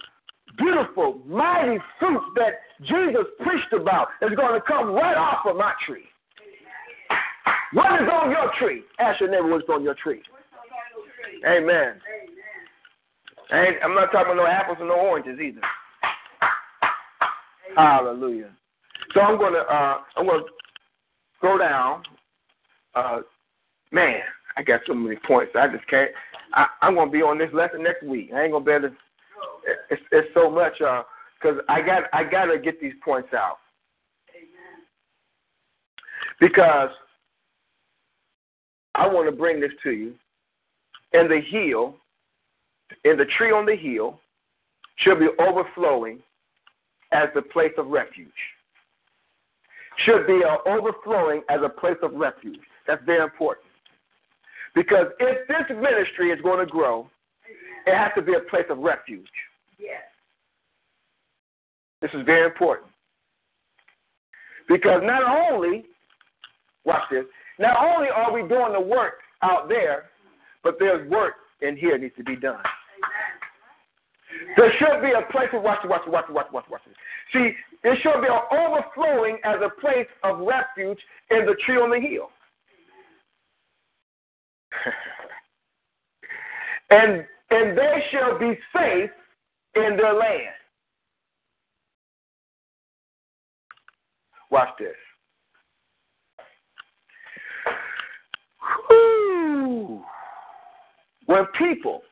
beautiful, 0.56 1.20
mighty 1.26 1.78
fruits 1.98 2.24
that 2.36 2.62
Jesus 2.82 3.26
preached 3.42 3.72
about 3.72 4.08
is 4.22 4.30
going 4.36 4.54
to 4.54 4.60
come 4.66 4.92
right 4.92 5.16
off 5.16 5.44
of 5.46 5.56
my 5.56 5.72
tree. 5.86 6.04
What 7.72 8.00
is 8.00 8.08
on 8.08 8.30
your 8.30 8.50
tree? 8.58 8.82
Ask 9.00 9.20
your 9.20 9.30
neighbor 9.30 9.48
what's 9.48 9.68
on 9.68 9.82
your 9.82 9.96
tree. 10.02 10.22
Amen. 11.44 12.00
Amen. 13.52 13.74
I'm 13.84 13.94
not 13.94 14.10
talking 14.12 14.32
about 14.32 14.36
no 14.36 14.46
apples 14.46 14.78
and 14.80 14.88
no 14.88 14.94
oranges 14.94 15.38
either. 15.40 15.60
Hallelujah. 17.76 18.50
So 19.14 19.20
I'm 19.20 19.38
gonna 19.38 19.58
uh, 19.58 19.98
I'm 20.16 20.26
gonna 20.26 20.42
go 21.42 21.58
down. 21.58 22.02
Uh, 22.94 23.20
man, 23.92 24.20
I 24.56 24.62
got 24.62 24.80
so 24.86 24.94
many 24.94 25.16
points. 25.26 25.52
I 25.54 25.68
just 25.68 25.86
can't. 25.88 26.10
I, 26.54 26.66
I'm 26.82 26.94
gonna 26.94 27.10
be 27.10 27.22
on 27.22 27.38
this 27.38 27.50
lesson 27.52 27.82
next 27.82 28.02
week. 28.02 28.30
I 28.34 28.44
ain't 28.44 28.52
gonna 28.52 28.64
be 28.64 28.72
able 28.72 28.88
to. 28.88 28.94
It's, 29.90 30.02
it's 30.12 30.28
so 30.34 30.50
much 30.50 30.74
because 30.78 31.58
uh, 31.58 31.72
I 31.72 31.82
got 31.82 32.04
I 32.12 32.24
gotta 32.24 32.58
get 32.58 32.80
these 32.80 32.94
points 33.04 33.28
out. 33.34 33.58
Amen. 34.34 34.84
Because 36.40 36.90
I 38.94 39.06
want 39.06 39.28
to 39.28 39.36
bring 39.36 39.60
this 39.60 39.72
to 39.82 39.90
you 39.90 40.14
and 41.16 41.30
the 41.30 41.40
hill, 41.40 41.94
and 43.04 43.18
the 43.18 43.24
tree 43.38 43.50
on 43.50 43.64
the 43.64 43.74
hill, 43.74 44.20
shall 44.98 45.18
be 45.18 45.28
overflowing 45.38 46.18
as 47.12 47.28
the 47.34 47.42
place 47.42 47.72
of 47.78 47.86
refuge. 47.86 48.28
Should 50.04 50.26
be 50.26 50.42
overflowing 50.66 51.42
as 51.48 51.60
a 51.64 51.70
place 51.70 51.96
of 52.02 52.12
refuge. 52.12 52.60
That's 52.86 53.02
very 53.06 53.24
important. 53.24 53.66
Because 54.74 55.06
if 55.20 55.48
this 55.48 55.76
ministry 55.76 56.30
is 56.30 56.40
going 56.42 56.64
to 56.64 56.70
grow, 56.70 57.08
it 57.86 57.96
has 57.96 58.10
to 58.14 58.22
be 58.22 58.34
a 58.34 58.40
place 58.50 58.66
of 58.68 58.78
refuge. 58.78 59.26
Yes. 59.78 60.02
This 62.02 62.10
is 62.12 62.26
very 62.26 62.44
important. 62.44 62.90
Because 64.68 65.00
not 65.02 65.22
only, 65.22 65.86
watch 66.84 67.04
this, 67.10 67.24
not 67.58 67.76
only 67.78 68.08
are 68.14 68.32
we 68.32 68.46
doing 68.46 68.74
the 68.74 68.80
work 68.80 69.14
out 69.42 69.68
there, 69.68 70.10
but 70.66 70.74
there's 70.80 71.08
work 71.08 71.34
in 71.60 71.76
here 71.76 71.96
needs 71.96 72.16
to 72.16 72.24
be 72.24 72.34
done. 72.34 72.58
There 74.56 74.72
should 74.80 75.00
be 75.00 75.12
a 75.12 75.22
place 75.30 75.46
of 75.52 75.62
watch, 75.62 75.78
watch, 75.84 76.02
watch, 76.08 76.24
watch, 76.28 76.46
watch, 76.52 76.64
watch. 76.68 76.80
See, 77.32 77.52
there 77.84 77.96
should 78.02 78.20
be 78.20 78.26
an 78.26 78.40
overflowing 78.50 79.38
as 79.44 79.60
a 79.64 79.70
place 79.80 80.08
of 80.24 80.40
refuge 80.40 80.98
in 81.30 81.46
the 81.46 81.54
tree 81.64 81.76
on 81.76 81.90
the 81.90 82.00
hill. 82.00 82.30
and 86.90 87.24
and 87.50 87.78
they 87.78 88.04
shall 88.10 88.36
be 88.40 88.58
safe 88.76 89.10
in 89.76 89.96
their 89.96 90.14
land. 90.14 90.56
Watch 94.50 94.70
this. 94.80 94.96
Whew. 98.88 100.02
When 101.26 101.44
people 101.58 102.02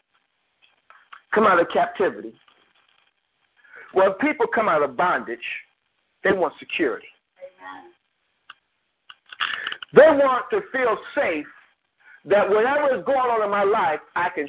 come 1.34 1.46
out 1.46 1.60
of 1.60 1.66
captivity, 1.72 2.34
when 3.92 4.12
people 4.14 4.46
come 4.52 4.68
out 4.68 4.82
of 4.82 4.96
bondage, 4.96 5.38
they 6.22 6.32
want 6.32 6.54
security. 6.58 7.06
They 9.94 10.08
want 10.10 10.46
to 10.50 10.60
feel 10.72 10.96
safe 11.14 11.46
that 12.24 12.48
whatever 12.48 12.98
is 12.98 13.04
going 13.04 13.18
on 13.18 13.44
in 13.44 13.50
my 13.50 13.62
life, 13.62 14.00
I 14.16 14.28
can 14.34 14.48